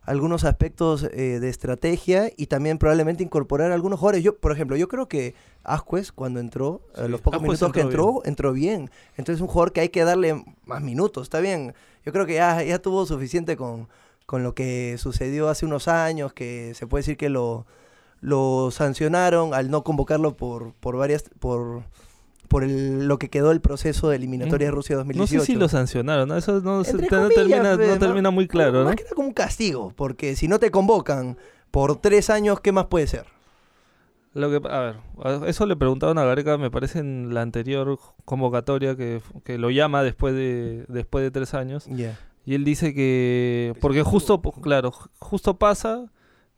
algunos 0.02 0.44
aspectos 0.44 1.04
eh, 1.04 1.38
de 1.40 1.48
estrategia 1.48 2.32
y 2.36 2.46
también 2.46 2.78
probablemente 2.78 3.22
incorporar 3.22 3.70
algunos 3.70 4.00
jugadores. 4.00 4.24
Yo, 4.24 4.36
por 4.36 4.50
ejemplo, 4.50 4.76
yo 4.76 4.88
creo 4.88 5.08
que 5.08 5.34
Ascuez 5.62 6.10
cuando 6.10 6.40
entró, 6.40 6.80
a 6.96 7.02
los 7.06 7.20
pocos 7.20 7.40
minutos 7.40 7.70
que 7.72 7.80
entró 7.80 8.08
entró, 8.08 8.22
entró 8.24 8.52
bien. 8.52 8.90
Entonces 9.10 9.36
es 9.36 9.40
un 9.42 9.48
jugador 9.48 9.72
que 9.72 9.82
hay 9.82 9.88
que 9.90 10.04
darle 10.04 10.42
más 10.64 10.82
minutos, 10.82 11.24
está 11.24 11.40
bien. 11.40 11.74
Yo 12.04 12.12
creo 12.12 12.26
que 12.26 12.34
ya, 12.34 12.62
ya 12.62 12.80
tuvo 12.80 13.04
suficiente 13.06 13.56
con, 13.56 13.88
con 14.26 14.42
lo 14.42 14.54
que 14.54 14.96
sucedió 14.98 15.48
hace 15.48 15.66
unos 15.66 15.86
años, 15.86 16.32
que 16.32 16.72
se 16.74 16.86
puede 16.86 17.00
decir 17.02 17.16
que 17.16 17.28
lo, 17.28 17.66
lo 18.20 18.70
sancionaron 18.70 19.54
al 19.54 19.70
no 19.70 19.84
convocarlo 19.84 20.36
por, 20.36 20.72
por 20.74 20.96
varias, 20.96 21.24
por, 21.38 21.82
por 22.50 22.64
el- 22.64 23.06
lo 23.06 23.18
que 23.18 23.30
quedó 23.30 23.52
el 23.52 23.60
proceso 23.60 24.08
de 24.10 24.16
eliminatoria 24.16 24.66
de 24.66 24.70
Rusia 24.72 24.96
No 24.96 25.04
2018. 25.04 25.40
sé 25.40 25.46
si 25.46 25.54
lo 25.56 25.68
sancionaron, 25.68 26.28
¿no? 26.28 26.36
Eso 26.36 26.60
no, 26.60 26.82
se- 26.84 26.94
no 26.94 27.28
termina, 27.28 27.76
pe, 27.78 27.86
no 27.86 27.98
termina 27.98 28.30
muy 28.30 28.48
claro, 28.48 28.80
¿no? 28.80 28.84
Más 28.86 28.96
que 28.96 29.04
nada 29.04 29.14
como 29.14 29.28
un 29.28 29.34
castigo, 29.34 29.92
porque 29.96 30.34
si 30.36 30.48
no 30.48 30.58
te 30.58 30.70
convocan 30.70 31.38
por 31.70 31.96
tres 32.00 32.28
años, 32.28 32.60
¿qué 32.60 32.72
más 32.72 32.86
puede 32.86 33.06
ser? 33.06 33.24
Lo 34.32 34.48
que, 34.50 34.68
a 34.68 34.80
ver, 34.80 34.96
eso 35.48 35.66
le 35.66 35.74
preguntaron 35.76 36.16
a 36.18 36.24
Gareca, 36.24 36.56
me 36.58 36.70
parece 36.70 37.00
en 37.00 37.34
la 37.34 37.42
anterior 37.42 37.98
convocatoria 38.24 38.96
que, 38.96 39.20
que 39.44 39.58
lo 39.58 39.70
llama 39.70 40.02
después 40.02 40.34
de, 40.34 40.84
después 40.88 41.24
de 41.24 41.30
tres 41.32 41.54
años. 41.54 41.86
Y 42.44 42.54
él 42.54 42.64
dice 42.64 42.94
que, 42.94 43.74
porque 43.80 44.02
justo, 44.02 44.40
claro, 44.40 44.92
ju- 44.92 45.08
justo 45.18 45.56
pasa 45.58 46.06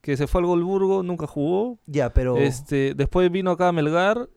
que 0.03 0.17
se 0.17 0.27
fue 0.27 0.41
al 0.41 0.47
Golburgo, 0.47 1.03
nunca 1.03 1.27
jugó. 1.27 1.79
Ya, 1.87 2.13
pero 2.13 2.37
Este, 2.37 2.95
después 2.95 3.31
vino 3.31 3.51
acá 3.53 3.69
a 3.69 3.73
Melgar, 3.73 4.29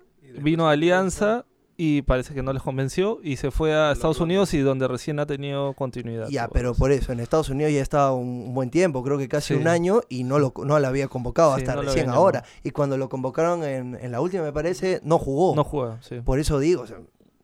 vino 0.42 0.68
a 0.68 0.72
Alianza 0.72 1.46
y 1.78 2.04
parece 2.04 2.34
que 2.34 2.42
no 2.42 2.54
les 2.54 2.62
convenció 2.64 3.20
y 3.22 3.36
se 3.36 3.52
fue 3.52 3.74
a 3.76 3.92
Estados. 3.92 4.22
Unidos 4.22 4.54
y 4.54 4.60
donde 4.60 4.88
recién 4.88 5.20
ha 5.20 5.26
tenido 5.26 5.74
continuidad. 5.74 6.30
ya, 6.30 6.48
pero 6.48 6.74
por 6.74 6.92
eso 6.94 7.12
en 7.12 7.20
Estados 7.20 7.50
Unidos 7.50 7.74
ya 7.74 7.82
estaba 7.82 8.14
un, 8.14 8.54
buen 8.54 8.70
tiempo, 8.70 9.04
creo 9.04 9.18
que 9.18 9.28
casi 9.28 9.54
Sí. 9.56 9.60
un 9.60 9.68
año 9.68 10.00
y 10.08 10.24
no 10.24 10.40
lo 10.40 10.54
no 10.66 10.80
lo 10.80 10.88
había 10.88 11.10
convocado 11.10 11.54
Sí, 11.56 11.62
hasta 11.62 11.76
no 11.76 11.82
recién 11.82 12.10
ahora. 12.10 12.40
llamado. 12.44 12.54
Y 12.64 12.72
cuando 12.72 12.98
lo 12.98 13.10
convocaron 13.10 13.64
en, 13.66 13.98
en 14.02 14.12
la 14.12 14.22
última 14.22 14.44
me 14.44 14.54
parece 14.54 15.02
no 15.04 15.20
jugó. 15.20 15.54
No 15.56 15.66
juega, 15.66 16.02
sí. 16.02 16.22
Por 16.22 16.40
eso 16.40 16.60
digo, 16.60 16.84
o 16.84 16.88
sea, 16.88 16.98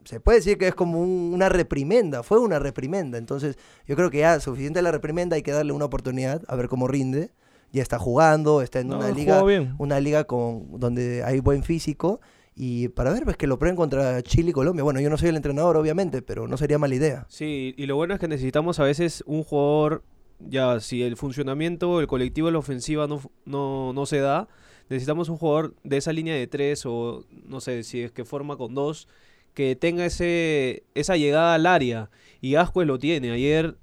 se 0.05 0.19
puede 0.21 0.37
decir 0.39 0.57
que 0.57 0.69
es 0.69 0.75
como 0.75 1.01
un- 1.01 1.31
una 1.33 1.49
reprimenda, 1.49 2.23
fue 2.23 2.39
una 2.39 2.57
reprimenda. 2.57 3.17
Entonces, 3.17 3.57
yo 3.85 3.95
creo 3.97 4.09
que 4.09 4.19
ya 4.19 4.39
suficiente 4.39 4.81
la 4.81 4.91
reprimenda, 4.91 5.35
hay 5.35 5.43
que 5.43 5.51
darle 5.51 5.73
una 5.73 5.85
oportunidad 5.85 6.41
a 6.47 6.55
ver 6.55 6.69
cómo 6.69 6.87
rinde. 6.87 7.31
Ya 7.73 7.81
está 7.81 7.99
jugando, 7.99 8.61
está 8.61 8.79
en 8.79 8.87
No, 8.87 8.97
una 8.97 9.11
liga, 9.11 9.43
bien. 9.43 9.75
una 9.77 9.99
liga 9.99 10.23
con 10.23 10.79
donde 10.79 11.23
hay 11.25 11.39
buen 11.41 11.63
físico 11.63 12.21
y 12.63 12.89
para 12.89 13.11
ver 13.11 13.23
pues 13.23 13.37
que 13.37 13.47
lo 13.47 13.57
prueben 13.57 13.75
contra 13.75 14.21
Chile 14.21 14.51
y 14.51 14.53
Colombia. 14.53 14.83
Bueno, 14.83 15.01
yo 15.01 15.09
no 15.09 15.17
soy 15.17 15.29
el 15.29 15.35
entrenador 15.35 15.77
obviamente, 15.77 16.21
pero 16.21 16.47
no 16.47 16.57
sería 16.57 16.77
mala 16.77 16.93
idea. 16.93 17.25
Sí, 17.27 17.73
y 17.75 17.87
lo 17.87 17.95
bueno 17.95 18.13
es 18.13 18.19
que 18.19 18.27
necesitamos 18.27 18.79
a 18.79 18.83
veces 18.83 19.23
un 19.25 19.43
jugador, 19.43 20.03
ya 20.37 20.79
si 20.79 21.01
el 21.01 21.17
funcionamiento, 21.17 21.99
el 21.99 22.05
colectivo 22.05 22.51
la 22.51 22.59
ofensiva 22.59 23.07
no, 23.07 23.19
no, 23.45 23.93
no 23.93 24.05
se 24.05 24.19
da, 24.19 24.47
necesitamos 24.89 25.27
un 25.29 25.37
jugador 25.37 25.73
de 25.83 25.97
esa 25.97 26.13
línea 26.13 26.35
de 26.35 26.45
tres 26.45 26.85
o 26.85 27.25
no 27.47 27.61
sé 27.61 27.81
si 27.81 28.03
es 28.03 28.11
que 28.11 28.25
forma 28.25 28.57
con 28.57 28.75
dos, 28.75 29.07
que 29.55 29.75
tenga 29.75 30.05
ese, 30.05 30.83
esa 30.93 31.17
llegada 31.17 31.55
al 31.55 31.65
área. 31.65 32.11
Y 32.41 32.55
Ascuez 32.55 32.87
lo 32.87 32.99
tiene. 32.99 33.31
Ayer 33.31 33.75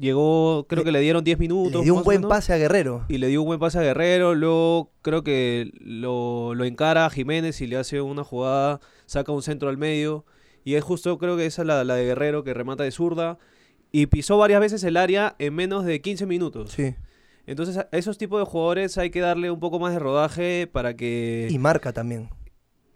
llegó, 0.00 0.66
creo 0.68 0.80
Le- 0.80 0.84
que 0.84 0.92
le 0.92 1.00
dieron 1.00 1.24
10 1.24 1.38
minutos. 1.38 1.80
Le 1.80 1.84
dio 1.84 1.94
un 1.94 2.02
buen 2.04 2.18
menos, 2.20 2.28
pase 2.28 2.52
a 2.52 2.56
Guerrero. 2.56 3.04
Y 3.08 3.18
le 3.18 3.28
dio 3.28 3.42
un 3.42 3.46
buen 3.46 3.60
pase 3.60 3.78
a 3.78 3.82
Guerrero. 3.82 4.34
Luego 4.34 4.90
creo 5.02 5.22
que 5.24 5.70
lo, 5.80 6.54
lo 6.54 6.64
encara 6.64 7.06
a 7.06 7.10
Jiménez 7.10 7.60
y 7.60 7.66
le 7.66 7.76
hace 7.76 8.00
una 8.00 8.24
jugada, 8.24 8.80
saca 9.06 9.32
un 9.32 9.42
centro 9.42 9.68
al 9.68 9.76
medio. 9.78 10.24
Y 10.64 10.74
es 10.74 10.84
justo, 10.84 11.18
creo 11.18 11.36
que 11.36 11.46
esa 11.46 11.62
es 11.62 11.68
la, 11.68 11.84
la 11.84 11.94
de 11.94 12.04
Guerrero 12.06 12.44
que 12.44 12.54
remata 12.54 12.84
de 12.84 12.90
zurda. 12.90 13.38
Y 13.92 14.06
pisó 14.06 14.38
varias 14.38 14.60
veces 14.60 14.82
el 14.84 14.96
área 14.96 15.36
en 15.38 15.54
menos 15.54 15.84
de 15.84 16.00
15 16.00 16.26
minutos. 16.26 16.72
Sí. 16.72 16.94
Entonces 17.46 17.76
a 17.76 17.88
esos 17.92 18.16
tipos 18.18 18.40
de 18.40 18.46
jugadores 18.46 18.96
hay 18.98 19.10
que 19.10 19.20
darle 19.20 19.50
un 19.50 19.60
poco 19.60 19.78
más 19.78 19.92
de 19.92 19.98
rodaje 19.98 20.66
para 20.66 20.94
que... 20.96 21.46
Y 21.50 21.58
marca 21.58 21.92
también. 21.92 22.30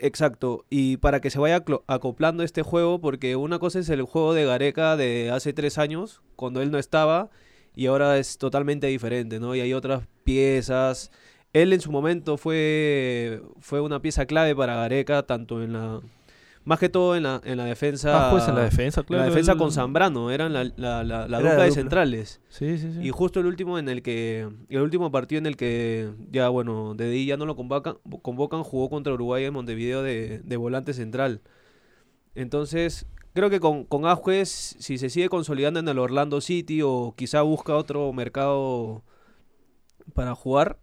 Exacto, 0.01 0.65
y 0.71 0.99
para 0.99 1.21
que 1.21 1.31
se 1.31 1.41
vaya 1.41 1.65
acoplando 1.89 2.45
este 2.45 2.63
juego, 2.63 3.01
porque 3.01 3.35
una 3.35 3.59
cosa 3.59 3.81
es 3.81 3.89
el 3.89 4.03
juego 4.03 4.33
de 4.33 4.45
Gareca 4.45 4.97
de 4.97 5.31
hace 5.33 5.53
tres 5.53 5.77
años, 5.77 6.23
cuando 6.37 6.63
él 6.63 6.71
no 6.71 6.79
estaba, 6.79 7.31
y 7.75 7.87
ahora 7.87 8.17
es 8.19 8.39
totalmente 8.39 8.87
diferente, 8.87 9.41
¿no? 9.41 9.57
Y 9.57 9.61
hay 9.61 9.73
otras 9.73 10.05
piezas. 10.25 11.11
Él 11.53 11.73
en 11.73 11.81
su 11.81 11.91
momento 11.91 12.37
fue, 12.37 13.43
fue 13.61 13.81
una 13.81 14.01
pieza 14.01 14.27
clave 14.27 14.55
para 14.55 14.77
Gareca, 14.77 15.25
tanto 15.25 15.63
en 15.63 15.73
la... 15.73 16.01
Más 16.69 16.79
que 16.79 16.91
todo 16.91 17.17
en 17.17 17.23
la, 17.23 17.41
en 17.45 17.57
la 17.57 17.65
defensa... 17.65 18.29
Ah, 18.29 18.31
pues 18.31 18.47
en 18.47 18.55
la 18.55 18.61
defensa, 18.61 19.01
en 19.01 19.07
claro. 19.07 19.23
la 19.23 19.31
defensa 19.31 19.57
con 19.57 19.73
Zambrano, 19.73 20.31
eran 20.31 20.53
la, 20.53 20.65
la, 20.77 21.03
la, 21.03 21.27
la 21.27 21.39
Era 21.39 21.39
dupla 21.39 21.55
la 21.55 21.65
de 21.65 21.71
centrales. 21.73 22.43
Sí, 22.51 22.77
sí, 22.77 22.93
sí. 22.93 22.99
Y 23.01 23.09
justo 23.09 23.41
el 23.41 23.47
último 23.47 23.79
en 23.79 23.89
el 23.89 24.03
que, 24.03 24.47
el 24.69 24.83
último 24.83 25.11
partido 25.11 25.39
en 25.39 25.47
el 25.47 25.57
que 25.57 26.11
ya, 26.31 26.51
bueno, 26.51 26.93
de 26.95 27.07
ahí 27.07 27.25
ya 27.25 27.39
no 27.39 27.47
lo 27.47 27.57
convocan, 27.57 27.97
convocan 28.21 28.65
jugó 28.65 28.91
contra 28.91 29.15
Uruguay 29.15 29.45
en 29.45 29.55
Montevideo 29.55 30.03
de, 30.03 30.41
de 30.45 30.57
volante 30.59 30.93
central. 30.93 31.41
Entonces, 32.35 33.07
creo 33.33 33.49
que 33.49 33.61
con, 33.61 33.85
con 33.85 34.05
Asquez, 34.05 34.77
si 34.79 34.99
se 34.99 35.09
sigue 35.09 35.31
consolidando 35.31 35.81
en 35.81 35.89
el 35.89 35.99
Orlando 35.99 36.43
City 36.43 36.83
o 36.85 37.15
quizá 37.17 37.41
busca 37.41 37.77
otro 37.77 38.13
mercado 38.13 39.05
para 40.13 40.35
jugar, 40.35 40.81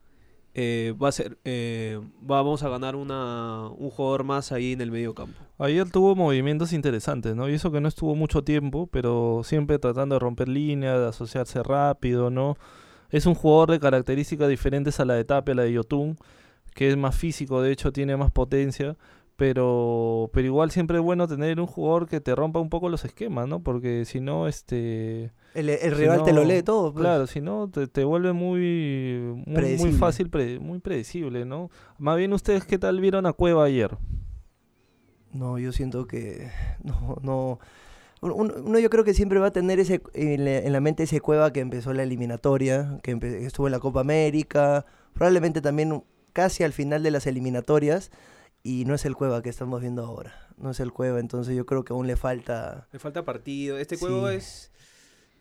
eh, 0.56 0.96
va 1.00 1.10
a 1.10 1.12
ser, 1.12 1.38
eh, 1.46 2.02
vamos 2.22 2.64
a 2.64 2.70
ganar 2.70 2.96
una, 2.96 3.68
un 3.68 3.92
jugador 3.92 4.24
más 4.24 4.52
ahí 4.52 4.72
en 4.74 4.82
el 4.82 4.90
medio 4.90 5.14
campo. 5.14 5.40
Ayer 5.58 5.90
tuvo 5.90 6.16
movimientos 6.16 6.74
interesantes, 6.74 7.36
¿no? 7.36 7.48
Y 7.50 7.54
eso 7.54 7.72
que 7.72 7.80
no 7.80 7.88
estuvo 7.88 8.14
mucho 8.16 8.44
tiempo, 8.44 8.88
pero 8.88 9.42
siempre 9.44 9.80
tratando 9.80 10.16
de 10.16 10.20
romper 10.20 10.50
líneas, 10.50 11.00
de 11.00 11.08
asociarse 11.08 11.64
rápido, 11.64 12.30
¿no? 12.30 12.58
Es 13.10 13.26
un 13.26 13.36
jugador 13.36 13.72
de 13.72 13.80
características 13.80 14.50
diferentes 14.50 15.00
a 15.00 15.06
la 15.06 15.14
de 15.14 15.24
Tapia, 15.24 15.56
la 15.56 15.64
de 15.64 15.72
Yotun, 15.74 16.18
que 16.74 16.90
es 16.90 16.98
más 16.98 17.16
físico, 17.16 17.62
de 17.62 17.72
hecho 17.72 17.94
tiene 17.94 18.18
más 18.18 18.32
potencia, 18.32 18.98
pero, 19.38 20.30
pero 20.34 20.46
igual 20.46 20.72
siempre 20.72 20.98
es 20.98 21.04
bueno 21.04 21.26
tener 21.28 21.60
un 21.62 21.68
jugador 21.68 22.08
que 22.10 22.20
te 22.20 22.36
rompa 22.36 22.60
un 22.60 22.70
poco 22.70 22.90
los 22.90 23.06
esquemas, 23.06 23.48
¿no? 23.48 23.62
Porque 23.62 24.04
si 24.04 24.20
no, 24.20 24.50
este... 24.50 25.32
El, 25.54 25.70
el 25.70 25.80
si 25.80 25.90
rival 26.02 26.24
te 26.24 26.34
lo 26.34 26.44
lee 26.44 26.64
todo. 26.64 26.92
pues. 26.92 27.02
Claro, 27.02 27.28
si 27.28 27.40
no, 27.40 27.70
te, 27.70 27.88
te 27.88 28.04
vuelve 28.04 28.34
muy, 28.34 29.20
muy, 29.46 29.76
muy 29.78 29.92
fácil, 29.94 30.30
pre- 30.30 30.60
muy 30.60 30.80
predecible, 30.80 31.46
¿no? 31.46 31.70
Más 31.98 32.18
bien, 32.18 32.34
¿ustedes 32.34 32.66
qué 32.66 32.78
tal 32.78 33.00
vieron 33.00 33.26
a 33.26 33.32
Cueva 33.32 33.64
ayer? 33.64 33.98
No, 35.36 35.58
yo 35.60 35.72
siento 35.72 36.08
que 36.08 36.50
no, 36.84 37.18
no. 37.22 37.60
un- 38.22 38.32
un- 38.32 38.54
Uno, 38.68 38.80
yo 38.80 38.90
creo 38.90 39.04
que 39.04 39.14
siempre 39.14 39.40
va 39.40 39.48
a 39.48 39.52
tener 39.52 39.80
ese 39.80 40.02
en 40.14 40.46
la, 40.46 40.58
en 40.60 40.72
la 40.74 40.80
mente 40.80 41.04
ese 41.04 41.20
cueva 41.22 41.52
que 41.54 41.60
empezó 41.60 41.94
la 41.94 42.04
eliminatoria, 42.04 43.00
que 43.04 43.12
estuvo 43.46 43.68
en 43.68 43.72
la 43.72 43.80
Copa 43.80 44.00
América, 44.02 44.86
probablemente 45.14 45.62
también 45.62 46.04
casi 46.34 46.64
al 46.64 46.74
final 46.74 47.04
de 47.04 47.12
las 47.12 47.28
eliminatorias, 47.28 48.12
y 48.64 48.86
no 48.86 48.96
es 48.96 49.06
el 49.06 49.16
cueva 49.16 49.42
que 49.42 49.50
estamos 49.50 49.82
viendo 49.82 50.04
ahora. 50.06 50.34
No 50.58 50.72
es 50.72 50.80
el 50.80 50.92
cueva, 50.92 51.20
entonces 51.20 51.56
yo 51.56 51.66
creo 51.66 51.84
que 51.84 51.94
aún 51.94 52.08
le 52.08 52.16
falta. 52.16 52.88
Le 52.92 53.00
falta 53.00 53.24
partido. 53.24 53.78
Este 53.78 53.96
Sí. 53.98 54.06
juego 54.06 54.30
es. 54.30 54.72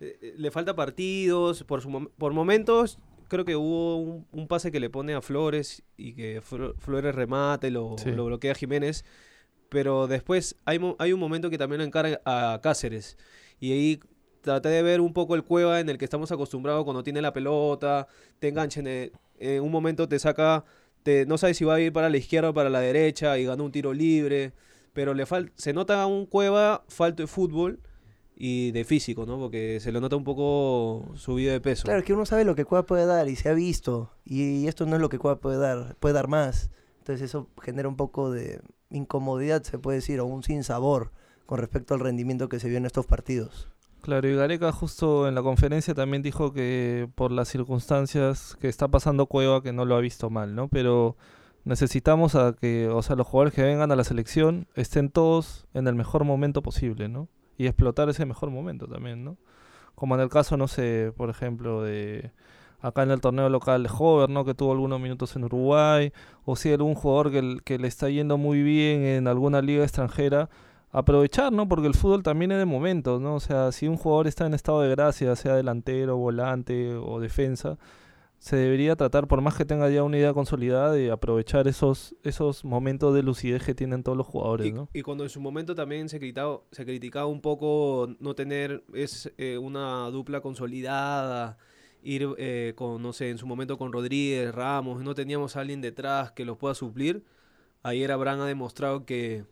eh, 0.01 0.19
eh, 0.21 0.35
le 0.37 0.51
falta 0.51 0.75
partidos. 0.75 1.63
Por, 1.65 1.81
su 1.81 2.11
por 2.19 2.33
momentos, 2.33 2.99
creo 3.29 3.45
que 3.45 3.55
hubo 3.57 3.97
un, 3.97 4.27
un 4.33 4.49
pase 4.49 4.71
que 4.73 4.81
le 4.81 4.91
pone 4.91 5.15
a 5.15 5.23
Flores 5.23 5.85
y 5.97 6.15
que 6.15 6.43
Flo- 6.43 6.75
Flores 6.79 7.15
remate, 7.15 7.71
lo, 7.71 7.97
Sí. 7.97 8.11
lo 8.11 8.27
bloquea 8.27 8.55
Jiménez. 8.55 9.05
Pero 9.69 10.07
después 10.07 10.57
hay, 10.65 10.81
hay 10.99 11.13
un 11.13 11.21
momento 11.21 11.51
que 11.51 11.59
también 11.59 11.79
lo 11.79 11.85
encarga 11.85 12.21
a 12.25 12.61
Cáceres. 12.63 13.17
Y 13.61 13.73
ahí 13.73 14.01
traté 14.41 14.69
de 14.69 14.83
ver 14.83 15.01
un 15.01 15.13
poco 15.13 15.35
el 15.35 15.43
cueva 15.43 15.81
en 15.81 15.89
el 15.89 15.99
que 15.99 16.05
estamos 16.05 16.31
acostumbrados 16.31 16.85
cuando 16.85 17.03
tiene 17.03 17.23
la 17.23 17.33
pelota, 17.33 18.07
te 18.39 18.49
engancha 18.49 18.81
en, 18.85 19.63
un 19.63 19.71
momento 19.71 20.09
te 20.09 20.19
saca, 20.19 20.65
no 21.27 21.39
sabes 21.39 21.57
si 21.57 21.65
va 21.65 21.75
a 21.75 21.81
ir 21.81 21.93
para 21.93 22.09
la 22.11 22.17
izquierda 22.17 22.51
o 22.51 22.55
para 22.55 22.71
la 22.71 22.81
derecha 22.81 23.39
y 23.39 23.45
gana 23.45 23.63
un 23.63 23.73
tiro 23.73 23.93
libre. 23.93 24.53
Pero 24.93 25.13
le 25.13 25.27
fal- 25.27 25.51
se 25.57 25.73
nota 25.73 26.07
un 26.07 26.27
cueva 26.27 26.85
falto 26.89 27.23
de 27.23 27.27
fútbol 27.27 27.81
y 28.37 28.71
de 28.73 28.85
físico, 28.85 29.27
¿no? 29.27 29.39
Porque 29.39 29.81
se 29.81 29.93
le 29.93 30.01
nota 30.01 30.17
un 30.17 30.25
poco 30.25 31.11
subido 31.17 31.53
de 31.53 31.61
peso. 31.61 31.85
Claro, 31.85 32.01
es 32.01 32.05
que 32.05 32.13
uno 32.13 32.27
sabe 32.27 32.45
lo 32.45 32.55
que 32.55 32.65
Cueva 32.65 32.85
puede 32.85 33.07
dar 33.07 33.29
y 33.29 33.37
se 33.37 33.49
ha 33.49 33.55
visto, 33.55 34.13
y 34.25 34.67
esto 34.67 34.87
no 34.87 34.97
es 34.97 35.03
lo 35.03 35.09
que 35.09 35.19
Cueva 35.19 35.41
puede 35.41 35.59
dar, 35.59 35.97
puede 36.01 36.15
dar 36.15 36.29
más. 36.29 36.71
Entonces 36.99 37.29
eso 37.29 37.49
genera 37.63 37.89
un 37.89 37.97
poco 37.97 38.31
de 38.31 38.61
incomodidad, 38.95 39.63
se 39.63 39.79
puede 39.79 39.99
decir, 39.99 40.21
o 40.21 40.27
un 40.27 40.43
sinsabor 40.43 41.11
con 41.47 41.59
respecto 41.59 41.95
al 41.95 42.01
rendimiento 42.01 42.49
que 42.49 42.61
se 42.61 42.69
vio 42.69 42.79
en 42.79 42.87
estos 42.87 43.07
partidos. 43.07 43.69
Claro, 44.01 44.29
y 44.29 44.35
Gareca 44.35 44.71
justo 44.71 45.29
en 45.29 45.35
la 45.35 45.43
conferencia 45.43 45.95
también 45.95 46.23
dijo 46.23 46.53
que 46.53 47.09
por 47.15 47.33
las 47.33 47.49
circunstancias 47.49 48.57
que 48.61 48.69
está 48.69 48.89
pasando 48.89 49.27
Cueva, 49.27 49.63
que 49.63 49.73
no 49.73 49.87
lo 49.87 49.97
ha 49.97 50.01
visto 50.01 50.29
mal, 50.29 50.55
¿no? 50.55 50.69
Pero 50.69 51.17
necesitamos 51.65 52.35
a 52.35 52.53
que, 52.53 52.89
o 52.89 53.03
sea, 53.03 53.17
los 53.17 53.27
jugadores 53.27 53.55
que 53.55 53.63
vengan 53.63 53.91
a 53.91 53.97
la 53.97 54.05
selección 54.05 54.67
estén 54.75 55.09
todos 55.09 55.67
en 55.73 55.87
el 55.87 55.95
mejor 55.95 56.25
momento 56.25 56.63
posible, 56.63 57.09
¿no? 57.09 57.29
Y 57.57 57.67
explotar 57.67 58.11
ese 58.11 58.27
mejor 58.27 58.51
momento 58.51 58.87
también, 58.87 59.25
¿no? 59.25 59.39
Como 59.95 60.15
en 60.17 60.21
el 60.21 60.29
caso, 60.29 60.59
no 60.59 60.69
sé, 60.69 61.13
por 61.17 61.31
ejemplo, 61.31 61.83
de 61.83 62.33
acá 62.85 63.03
en 63.03 63.11
el 63.11 63.21
torneo 63.21 63.49
local 63.49 63.83
de 63.83 63.91
Hover, 63.97 64.29
¿no? 64.29 64.45
Que 64.45 64.55
tuvo 64.55 64.73
algunos 64.73 65.01
minutos 65.01 65.35
en 65.37 65.45
Uruguay, 65.45 66.13
o 66.45 66.55
si 66.55 66.71
algún 66.71 66.95
jugador 66.95 67.33
que, 67.33 67.59
que 67.65 67.79
le 67.79 67.89
está 67.89 68.11
yendo 68.11 68.37
muy 68.37 68.63
bien 68.63 69.05
en 69.05 69.27
alguna 69.27 69.63
liga 69.63 69.85
extranjera, 69.85 70.51
aprovechar, 70.93 71.51
¿no? 71.53 71.67
Porque 71.67 71.87
el 71.89 71.95
fútbol 71.95 72.23
también 72.23 72.53
es 72.53 72.59
de 72.59 72.67
momentos, 72.67 73.21
¿no? 73.21 73.37
O 73.37 73.41
sea, 73.41 73.73
si 73.73 73.89
un 73.89 73.97
jugador 73.97 74.27
está 74.27 74.47
en 74.47 74.55
estado 74.55 74.83
de 74.83 74.91
gracia, 74.91 75.35
sea 75.35 75.57
delantero, 75.57 76.19
volante 76.19 76.95
o 76.95 77.21
defensa, 77.21 77.79
se 78.39 78.57
debería 78.57 78.95
tratar, 78.95 79.27
por 79.27 79.41
más 79.41 79.57
que 79.57 79.65
tenga 79.65 79.89
ya 79.89 80.03
una 80.03 80.19
idea 80.19 80.35
consolidada, 80.35 80.93
de 80.93 81.11
aprovechar 81.11 81.67
esos, 81.67 82.15
esos 82.23 82.67
momentos 82.67 83.15
de 83.15 83.23
lucidez 83.23 83.65
que 83.65 83.75
tienen 83.75 84.03
todos 84.03 84.19
los 84.19 84.27
jugadores, 84.27 84.67
Y, 84.67 84.73
¿no? 84.73 84.91
y 84.93 85.01
cuando 85.01 85.25
en 85.25 85.31
su 85.31 85.41
momento 85.41 85.75
también 85.75 86.11
se 86.11 86.19
criticaba, 86.19 86.61
se 86.71 86.85
criticaba 86.85 87.25
un 87.25 87.41
poco 87.41 88.11
no 88.21 88.35
tener 88.35 88.85
es 88.93 89.33
eh, 89.39 89.57
una 89.57 90.11
dupla 90.11 90.43
consolidada, 90.43 91.57
ir 92.05 92.29
eh, 92.39 92.75
con, 92.77 93.03
no 93.03 93.13
sé, 93.13 93.31
en 93.31 93.39
su 93.39 93.47
momento 93.47 93.79
con 93.79 93.93
Rodríguez, 93.93 94.55
Ramos, 94.55 95.03
no 95.03 95.15
teníamos 95.15 95.57
a 95.57 95.61
alguien 95.61 95.81
detrás 95.81 96.33
que 96.33 96.45
los 96.45 96.57
pueda 96.59 96.75
suplir. 96.75 97.25
Ayer 97.83 98.13
Abraham 98.13 98.43
ha 98.43 98.47
demostrado 98.47 99.05
que, 99.07 99.45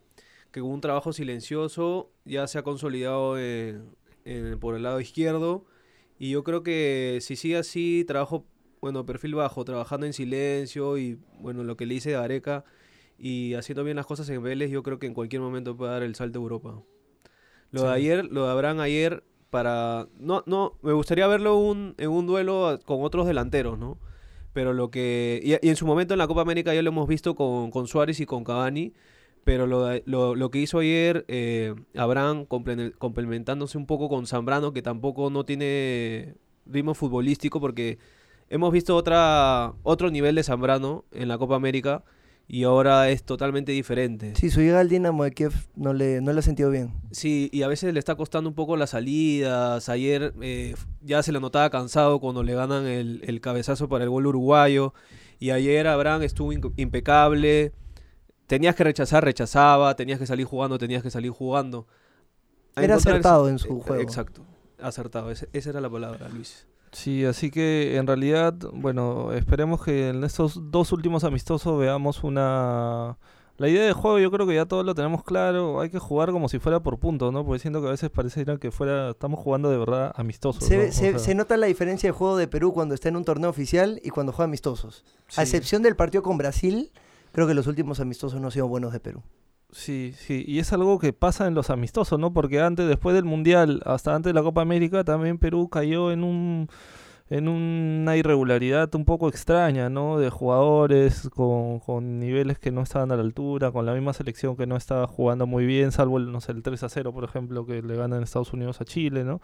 que 0.51 0.61
con 0.61 0.71
un 0.71 0.81
trabajo 0.81 1.13
silencioso 1.13 2.11
ya 2.25 2.47
se 2.47 2.57
ha 2.59 2.63
consolidado 2.63 3.37
eh, 3.37 3.79
en- 4.25 4.59
por 4.59 4.75
el 4.75 4.83
lado 4.83 5.01
izquierdo. 5.01 5.65
Y 6.19 6.29
yo 6.31 6.43
creo 6.43 6.63
que 6.63 7.19
si 7.21 7.35
sigue 7.35 7.57
así, 7.57 8.05
trabajo, 8.07 8.45
bueno, 8.81 9.05
perfil 9.05 9.35
bajo, 9.35 9.65
trabajando 9.65 10.05
en 10.05 10.13
silencio 10.13 10.97
y, 10.97 11.19
bueno, 11.39 11.63
lo 11.63 11.75
que 11.75 11.85
le 11.85 11.95
dice 11.95 12.15
Areca 12.15 12.63
y 13.17 13.53
haciendo 13.55 13.83
bien 13.83 13.97
las 13.97 14.05
cosas 14.05 14.29
en 14.29 14.41
Vélez, 14.43 14.69
yo 14.71 14.83
creo 14.83 14.99
que 14.99 15.07
en 15.07 15.13
cualquier 15.13 15.41
momento 15.41 15.75
puede 15.77 15.91
dar 15.91 16.03
el 16.03 16.15
salto 16.15 16.39
a 16.39 16.41
Europa. 16.41 16.81
Lo 17.71 17.83
de 17.83 17.89
ayer, 17.91 18.25
lo 18.25 18.45
de 18.45 18.51
Abraham 18.51 18.79
ayer, 18.81 19.23
para... 19.53 20.07
No, 20.19 20.41
no, 20.47 20.73
me 20.81 20.93
gustaría 20.93 21.27
verlo 21.27 21.57
un- 21.59 21.93
en 21.99 22.09
un 22.09 22.25
duelo 22.25 22.79
con 22.85 23.03
otros 23.03 23.27
delanteros, 23.27 23.77
¿no? 23.77 23.99
Pero 24.51 24.73
lo 24.73 24.89
que... 24.89 25.39
Y, 25.43 25.69
en 25.69 25.75
su 25.75 25.85
momento 25.85 26.15
en 26.15 26.17
la 26.17 26.25
Copa 26.27 26.41
América 26.41 26.73
ya 26.73 26.81
lo 26.81 26.89
hemos 26.89 27.07
visto 27.07 27.35
con, 27.35 27.69
con 27.69 27.85
Suárez 27.87 28.19
y 28.19 28.25
con 28.25 28.43
Cavani, 28.43 28.93
pero 29.43 29.67
lo, 29.67 30.35
lo, 30.35 30.49
que 30.49 30.57
hizo 30.59 30.79
ayer 30.79 31.23
eh, 31.27 31.75
Abraham 31.95 32.47
comple- 32.47 32.93
complementándose 32.97 33.77
un 33.77 33.85
poco 33.85 34.09
con 34.09 34.25
Zambrano, 34.25 34.73
que 34.73 34.81
tampoco 34.81 35.29
no 35.29 35.45
tiene 35.45 36.33
ritmo 36.65 36.95
futbolístico, 36.95 37.59
porque 37.61 37.99
hemos 38.49 38.73
visto 38.73 38.95
otra, 38.95 39.73
otro 39.83 40.09
nivel 40.09 40.33
de 40.33 40.43
Zambrano 40.43 41.05
en 41.11 41.27
la 41.27 41.37
Copa 41.37 41.55
América 41.55 42.03
y 42.47 42.63
ahora 42.65 43.09
es 43.09 43.23
totalmente 43.23 43.71
diferente. 43.71 44.33
Sí, 44.35 44.49
su 44.49 44.59
llegada 44.59 44.81
al 44.81 44.89
Dinamo 44.89 45.23
de 45.23 45.31
Kiev 45.31 45.53
no 45.75 45.93
le, 45.93 46.21
no 46.21 46.33
le 46.33 46.39
ha 46.39 46.41
sentido 46.43 46.69
bien. 46.69 46.93
Sí, 47.11 47.49
y 47.53 47.63
a 47.63 47.67
veces 47.67 47.93
le 47.93 47.99
está 47.99 48.15
costando 48.15 48.49
un 48.49 48.55
poco 48.55 48.75
las 48.75 48.91
salidas. 48.91 49.87
Ayer 49.89 50.33
eh, 50.41 50.75
ya 51.01 51.23
se 51.23 51.31
le 51.31 51.39
notaba 51.39 51.69
cansado 51.69 52.19
cuando 52.19 52.43
le 52.43 52.53
ganan 52.53 52.85
el, 52.85 53.21
el 53.23 53.41
cabezazo 53.41 53.87
para 53.87 54.03
el 54.03 54.09
gol 54.09 54.27
uruguayo. 54.27 54.93
Y 55.39 55.51
ayer 55.51 55.87
Abraham 55.87 56.23
estuvo 56.23 56.51
impecable. 56.53 57.73
Tenías 58.47 58.75
que 58.75 58.83
rechazar, 58.83 59.23
rechazaba. 59.23 59.95
Tenías 59.95 60.19
que 60.19 60.27
salir 60.27 60.45
jugando, 60.45 60.77
tenías 60.77 61.01
que 61.01 61.09
salir 61.09 61.31
jugando. 61.31 61.87
A 62.75 62.83
Era 62.83 62.95
acertado 62.95 63.49
en 63.49 63.57
su 63.57 63.77
eh, 63.77 63.81
juego. 63.83 64.01
Exacto, 64.01 64.45
acertado. 64.79 65.31
esa 65.31 65.69
era 65.69 65.79
la 65.79 65.89
palabra, 65.89 66.27
Luis. 66.29 66.67
Sí, 66.93 67.25
así 67.25 67.51
que 67.51 67.97
en 67.97 68.07
realidad, 68.07 68.53
bueno, 68.71 69.33
esperemos 69.33 69.83
que 69.83 70.09
en 70.09 70.23
estos 70.23 70.71
dos 70.71 70.91
últimos 70.93 71.23
amistosos 71.23 71.77
veamos 71.79 72.23
una... 72.23 73.17
La 73.57 73.69
idea 73.69 73.83
de 73.85 73.93
juego 73.93 74.17
yo 74.17 74.31
creo 74.31 74.47
que 74.47 74.55
ya 74.55 74.65
todos 74.65 74.83
lo 74.83 74.95
tenemos 74.95 75.23
claro, 75.23 75.79
hay 75.79 75.89
que 75.91 75.99
jugar 75.99 76.31
como 76.31 76.49
si 76.49 76.57
fuera 76.57 76.79
por 76.81 76.97
puntos, 76.97 77.31
¿no? 77.31 77.45
Porque 77.45 77.59
siento 77.59 77.81
que 77.81 77.87
a 77.87 77.91
veces 77.91 78.09
pareciera 78.09 78.57
que 78.57 78.71
fuera, 78.71 79.11
estamos 79.11 79.39
jugando 79.39 79.69
de 79.69 79.77
verdad 79.77 80.11
amistosos. 80.15 80.63
Se, 80.63 80.75
¿no? 80.75 80.81
ve- 80.83 80.89
O 80.89 80.91
se- 80.91 81.09
sea, 81.11 81.19
se 81.19 81.35
nota 81.35 81.55
la 81.57 81.67
diferencia 81.67 82.07
de 82.07 82.13
juego 82.13 82.35
de 82.35 82.47
Perú 82.47 82.73
cuando 82.73 82.95
está 82.95 83.09
en 83.09 83.15
un 83.15 83.23
torneo 83.25 83.51
oficial 83.51 83.99
y 84.03 84.09
cuando 84.09 84.31
juega 84.31 84.45
amistosos. 84.45 85.03
sí, 85.27 85.39
A 85.39 85.43
excepción 85.43 85.83
del 85.83 85.95
partido 85.95 86.23
con 86.23 86.37
Brasil, 86.39 86.91
creo 87.31 87.45
que 87.47 87.53
los 87.53 87.67
últimos 87.67 87.99
amistosos 87.99 88.41
no 88.41 88.47
han 88.47 88.51
sido 88.51 88.67
buenos 88.67 88.91
de 88.91 88.99
Perú. 88.99 89.21
Sí, 89.73 90.13
sí, 90.15 90.45
y 90.47 90.59
es 90.59 90.71
algo 90.71 90.99
que 90.99 91.13
pasa 91.13 91.47
en 91.47 91.55
los 91.55 91.71
amistosos, 91.71 92.19
¿no? 92.19 92.31
Porque 92.31 92.61
antes, 92.61 92.87
después 92.87 93.15
del 93.15 93.25
Mundial, 93.25 93.81
hasta 93.85 94.13
antes 94.13 94.29
de 94.29 94.35
la 94.35 94.43
Copa 94.43 94.61
América, 94.61 95.03
también 95.03 95.39
Perú 95.39 95.67
cayó 95.67 96.11
en 96.11 96.23
un 96.23 96.69
en 97.33 97.47
una 97.47 98.15
irregularidad 98.15 98.93
un 98.93 99.05
poco 99.05 99.27
extraña, 99.27 99.89
¿no? 99.89 100.19
De 100.19 100.29
jugadores 100.29 101.31
con, 101.31 101.79
con 101.79 102.19
niveles 102.19 102.59
que 102.59 102.69
no 102.69 102.83
estaban 102.83 103.11
a 103.11 103.15
la 103.15 103.23
altura, 103.23 103.71
con 103.71 103.87
la 103.87 103.93
misma 103.95 104.13
selección 104.13 104.55
que 104.55 104.67
no 104.67 104.75
estaba 104.75 105.07
jugando 105.07 105.47
muy 105.47 105.65
bien, 105.65 105.91
salvo 105.91 106.19
el, 106.19 106.31
no 106.31 106.41
sé, 106.41 106.51
el 106.51 106.61
3 106.61 106.83
a 106.83 106.89
0, 106.89 107.11
por 107.11 107.23
ejemplo, 107.23 107.65
que 107.65 107.81
le 107.81 107.95
ganan 107.95 108.21
Estados 108.21 108.53
Unidos 108.53 108.81
a 108.81 108.85
Chile, 108.85 109.23
¿no? 109.23 109.41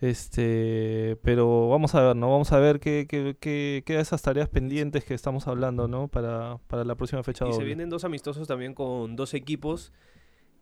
Este, 0.00 1.18
pero 1.22 1.68
vamos 1.68 1.94
a 1.94 2.00
ver, 2.00 2.16
¿no? 2.16 2.30
Vamos 2.30 2.52
a 2.52 2.58
ver 2.58 2.80
qué, 2.80 3.06
qué, 3.06 3.36
qué, 3.38 3.82
qué 3.84 3.96
de 3.96 4.00
esas 4.00 4.22
tareas 4.22 4.48
pendientes 4.48 5.04
que 5.04 5.12
estamos 5.12 5.46
hablando, 5.46 5.88
¿no? 5.88 6.08
Para, 6.08 6.56
para 6.68 6.84
la 6.84 6.94
próxima 6.94 7.22
fecha 7.22 7.44
Y 7.44 7.48
se 7.48 7.52
doble. 7.56 7.66
vienen 7.66 7.90
dos 7.90 8.04
amistosos 8.04 8.48
también 8.48 8.72
con 8.72 9.14
dos 9.14 9.34
equipos 9.34 9.92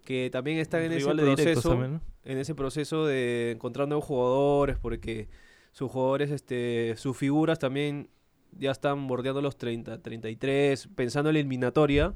que 0.05 0.29
también 0.29 0.59
están 0.59 0.83
en 0.83 0.93
ese 0.95 1.09
proceso. 1.09 1.69
también, 1.69 1.93
¿no? 1.95 2.01
en 2.25 2.39
ese 2.39 2.57
proceso 2.57 3.07
de 3.07 3.53
encontrar 3.53 3.87
nuevos 3.87 4.05
jugadores, 4.05 4.77
porque 4.77 5.29
sus 5.75 5.91
jugadores, 5.91 6.31
este, 6.31 6.95
sus 6.97 7.17
figuras 7.17 7.59
también 7.59 8.09
ya 8.57 8.71
están 8.71 9.09
bordeando 9.09 9.43
los 9.43 9.59
30, 9.59 10.01
33, 10.01 10.89
pensando 10.95 11.31
en 11.31 11.35
la 11.35 11.41
eliminatoria, 11.41 12.15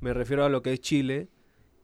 me 0.00 0.12
refiero 0.12 0.44
a 0.44 0.48
lo 0.48 0.60
que 0.60 0.72
es 0.72 0.80
Chile 0.80 1.28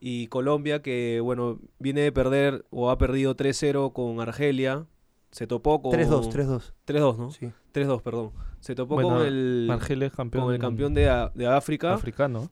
y 0.00 0.26
Colombia, 0.26 0.82
que 0.82 1.20
bueno, 1.22 1.60
viene 1.78 2.00
de 2.00 2.10
perder 2.10 2.64
o 2.70 2.90
ha 2.90 2.98
perdido 2.98 3.36
3-0 3.36 3.92
con 3.92 4.20
Argelia 4.20 4.86
se 5.30 5.46
topó 5.46 5.80
con... 5.80 5.92
3-2, 5.92 6.30
3-2. 6.30 6.72
3-2, 6.86 7.16
¿no? 7.16 7.30
Sí. 7.30 7.50
3-2, 7.72 8.02
perdón. 8.02 8.32
Se 8.58 8.74
topó 8.74 8.96
Bueno, 8.96 9.10
con 9.10 9.26
el, 9.26 9.68
Argelia 9.70 10.08
es 10.08 10.12
campeón, 10.12 10.44
con 10.44 10.54
el 10.54 10.60
campeón 10.60 10.92
de, 10.92 11.30
de 11.34 11.46
África. 11.46 11.94
africano. 11.94 12.50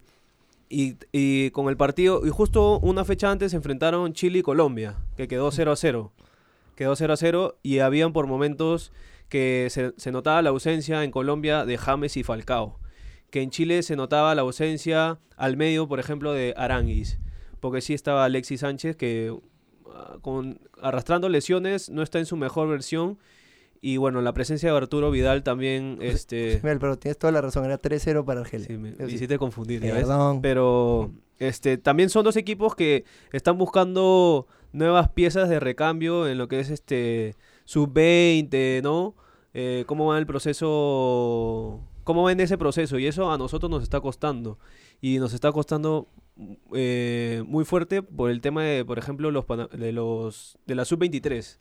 Y, 0.68 0.94
y 1.10 1.50
con 1.50 1.68
el 1.68 1.76
partido, 1.76 2.24
y 2.24 2.30
justo 2.30 2.78
una 2.78 3.04
fecha 3.04 3.30
antes 3.30 3.50
se 3.50 3.56
enfrentaron 3.56 4.12
Chile 4.12 4.38
y 4.38 4.42
Colombia, 4.42 4.96
que 5.16 5.26
quedó 5.26 5.50
0 5.50 5.72
a 5.72 5.76
0. 5.76 6.12
Quedó 6.80 6.96
0 6.96 7.12
a 7.12 7.16
0 7.18 7.58
y 7.62 7.80
habían 7.80 8.14
por 8.14 8.26
momentos 8.26 8.90
que 9.28 9.66
se, 9.68 9.92
se 9.98 10.12
notaba 10.12 10.40
la 10.40 10.48
ausencia 10.48 11.04
en 11.04 11.10
Colombia 11.10 11.66
de 11.66 11.76
James 11.76 12.16
y 12.16 12.22
Falcao. 12.22 12.78
Que 13.28 13.42
en 13.42 13.50
Chile 13.50 13.82
se 13.82 13.96
notaba 13.96 14.34
la 14.34 14.40
ausencia 14.40 15.18
al 15.36 15.58
medio, 15.58 15.88
por 15.88 16.00
ejemplo, 16.00 16.32
de 16.32 16.54
Aranguis. 16.56 17.18
Porque 17.60 17.82
sí 17.82 17.92
estaba 17.92 18.24
Alexis 18.24 18.60
Sánchez, 18.60 18.96
que 18.96 19.38
ah, 19.94 20.16
con, 20.22 20.58
arrastrando 20.80 21.28
lesiones 21.28 21.90
no 21.90 22.00
está 22.02 22.18
en 22.18 22.24
su 22.24 22.38
mejor 22.38 22.66
versión. 22.70 23.18
Y 23.82 23.98
bueno, 23.98 24.22
la 24.22 24.32
presencia 24.32 24.70
de 24.70 24.76
Arturo 24.78 25.10
Vidal 25.10 25.42
también. 25.42 25.98
este 26.00 26.60
Mira, 26.62 26.78
pero 26.78 26.98
tienes 26.98 27.18
toda 27.18 27.30
la 27.30 27.42
razón, 27.42 27.66
era 27.66 27.78
3-0 27.78 28.24
para 28.24 28.40
Argelia. 28.40 28.68
sí, 28.68 28.78
me, 28.78 28.92
me 28.92 29.06
sí. 29.06 29.16
hiciste 29.16 29.36
confundir. 29.36 29.82
¿ya 29.82 29.92
ves? 29.92 30.04
Perdón. 30.04 30.40
Pero 30.40 31.12
este 31.38 31.76
también 31.76 32.08
son 32.08 32.24
dos 32.24 32.36
equipos 32.36 32.74
que 32.74 33.04
están 33.32 33.58
buscando 33.58 34.46
nuevas 34.72 35.08
piezas 35.10 35.48
de 35.48 35.60
recambio 35.60 36.28
en 36.28 36.38
lo 36.38 36.48
que 36.48 36.60
es 36.60 36.70
este 36.70 37.36
sub-20, 37.64 38.82
¿no? 38.82 39.14
Eh, 39.54 39.84
¿Cómo 39.86 40.06
va 40.06 40.18
el 40.18 40.26
proceso? 40.26 41.80
¿Cómo 42.04 42.24
ven 42.24 42.40
ese 42.40 42.58
proceso? 42.58 42.98
Y 42.98 43.06
eso 43.06 43.30
a 43.30 43.38
nosotros 43.38 43.70
nos 43.70 43.82
está 43.82 44.00
costando. 44.00 44.58
Y 45.00 45.18
nos 45.18 45.32
está 45.32 45.52
costando 45.52 46.08
eh, 46.74 47.42
muy 47.46 47.64
fuerte 47.64 48.02
por 48.02 48.30
el 48.30 48.40
tema 48.40 48.64
de, 48.64 48.84
por 48.84 48.98
ejemplo, 48.98 49.30
los, 49.30 49.44
de, 49.72 49.92
los, 49.92 50.58
de 50.66 50.74
la 50.74 50.84
sub-23. 50.84 51.58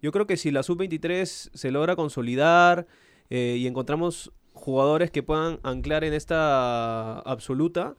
Yo 0.00 0.12
creo 0.12 0.26
que 0.26 0.36
si 0.36 0.50
la 0.50 0.62
sub-23 0.62 1.50
se 1.52 1.70
logra 1.70 1.96
consolidar 1.96 2.86
eh, 3.30 3.56
y 3.58 3.66
encontramos 3.66 4.32
jugadores 4.52 5.10
que 5.10 5.22
puedan 5.22 5.58
anclar 5.62 6.04
en 6.04 6.12
esta 6.12 7.20
absoluta, 7.20 7.96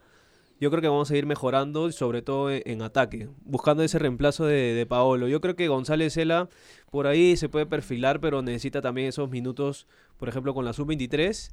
yo 0.64 0.72
creo 0.72 0.82
que 0.82 0.88
vamos 0.88 1.12
a 1.12 1.18
ir 1.18 1.26
mejorando, 1.26 1.92
sobre 1.92 2.22
todo 2.22 2.50
en, 2.50 2.64
en 2.66 2.82
ataque, 2.82 3.30
buscando 3.44 3.84
ese 3.84 4.00
reemplazo 4.00 4.46
de, 4.46 4.86
Paolo. 4.88 5.28
Yo 5.28 5.42
creo 5.42 5.56
que 5.56 5.68
González 5.68 6.14
Cela 6.14 6.50
por 6.90 7.06
ahí 7.08 7.36
se 7.38 7.50
puede 7.50 7.66
perfilar, 7.66 8.20
pero 8.20 8.42
necesita 8.42 8.82
también 8.82 9.08
esos 9.10 9.30
minutos, 9.30 9.88
por 10.18 10.30
ejemplo, 10.30 10.54
con 10.54 10.64
la 10.66 10.74
sub-23 10.74 11.52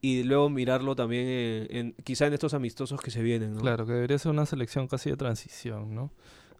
y 0.00 0.22
luego 0.22 0.48
mirarlo 0.50 0.94
también 0.94 1.66
en- 1.70 1.94
quizá 2.04 2.26
en 2.26 2.34
estos 2.34 2.54
amistosos 2.54 3.00
que 3.00 3.10
se 3.10 3.22
vienen. 3.22 3.54
¿no? 3.54 3.60
Claro, 3.60 3.86
que 3.86 3.92
debería 3.92 4.18
ser 4.18 4.30
una 4.30 4.46
selección 4.46 4.86
casi 4.86 5.10
de 5.10 5.16
transición, 5.16 5.94
¿no? 5.94 6.12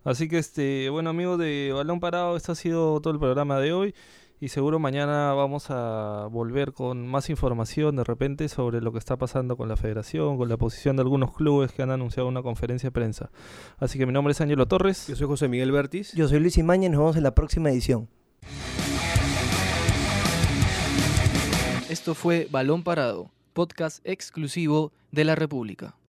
Así 0.05 0.29
que, 0.29 0.39
este, 0.39 0.89
bueno, 0.91 1.11
amigos 1.11 1.39
de 1.39 1.71
Balón 1.75 2.01
Parado, 2.01 2.37
este 2.37 2.53
ha 2.53 2.55
sido 2.55 3.01
todo 3.01 3.13
el 3.13 3.19
programa 3.21 3.59
de 3.61 3.73
hoy. 3.73 3.95
Y 4.41 4.51
seguro 4.51 4.79
mañana 4.79 5.33
vamos 5.33 5.67
a 5.71 6.29
volver 6.31 6.73
con 6.73 7.09
más 7.09 7.29
información 7.29 7.97
de 7.97 8.05
repente 8.05 8.49
sobre 8.49 8.81
lo 8.81 8.93
que 8.93 9.01
está 9.01 9.17
pasando 9.17 9.57
con 9.57 9.69
la 9.69 9.77
federación, 9.77 10.37
con 10.39 10.49
la 10.49 10.57
posición 10.57 10.95
de 10.95 11.03
algunos 11.03 11.35
clubes 11.35 11.73
que 11.73 11.83
han 11.83 11.91
anunciado 11.91 12.29
una 12.29 12.43
conferencia 12.43 12.89
de 12.89 12.93
prensa. 12.93 13.31
Así 13.79 13.99
que 13.99 14.07
mi 14.07 14.13
nombre 14.13 14.31
es 14.31 14.41
Ángelo 14.41 14.69
Torres. 14.69 15.09
Yo 15.09 15.17
soy 15.17 15.27
José 15.27 15.49
Miguel 15.49 15.73
Bertis. 15.73 16.13
Yo 16.13 16.29
soy 16.29 16.39
Luis 16.39 16.57
Imañez, 16.57 16.91
nos 16.93 17.01
vemos 17.01 17.17
en 17.17 17.25
la 17.25 17.35
próxima 17.35 17.71
edición. 17.71 18.09
Esto 21.89 22.15
fue 22.15 22.47
Balón 22.49 22.85
Parado, 22.85 23.33
podcast 23.55 24.07
exclusivo 24.07 24.93
de 25.11 25.25
la 25.25 25.35
República. 25.35 25.99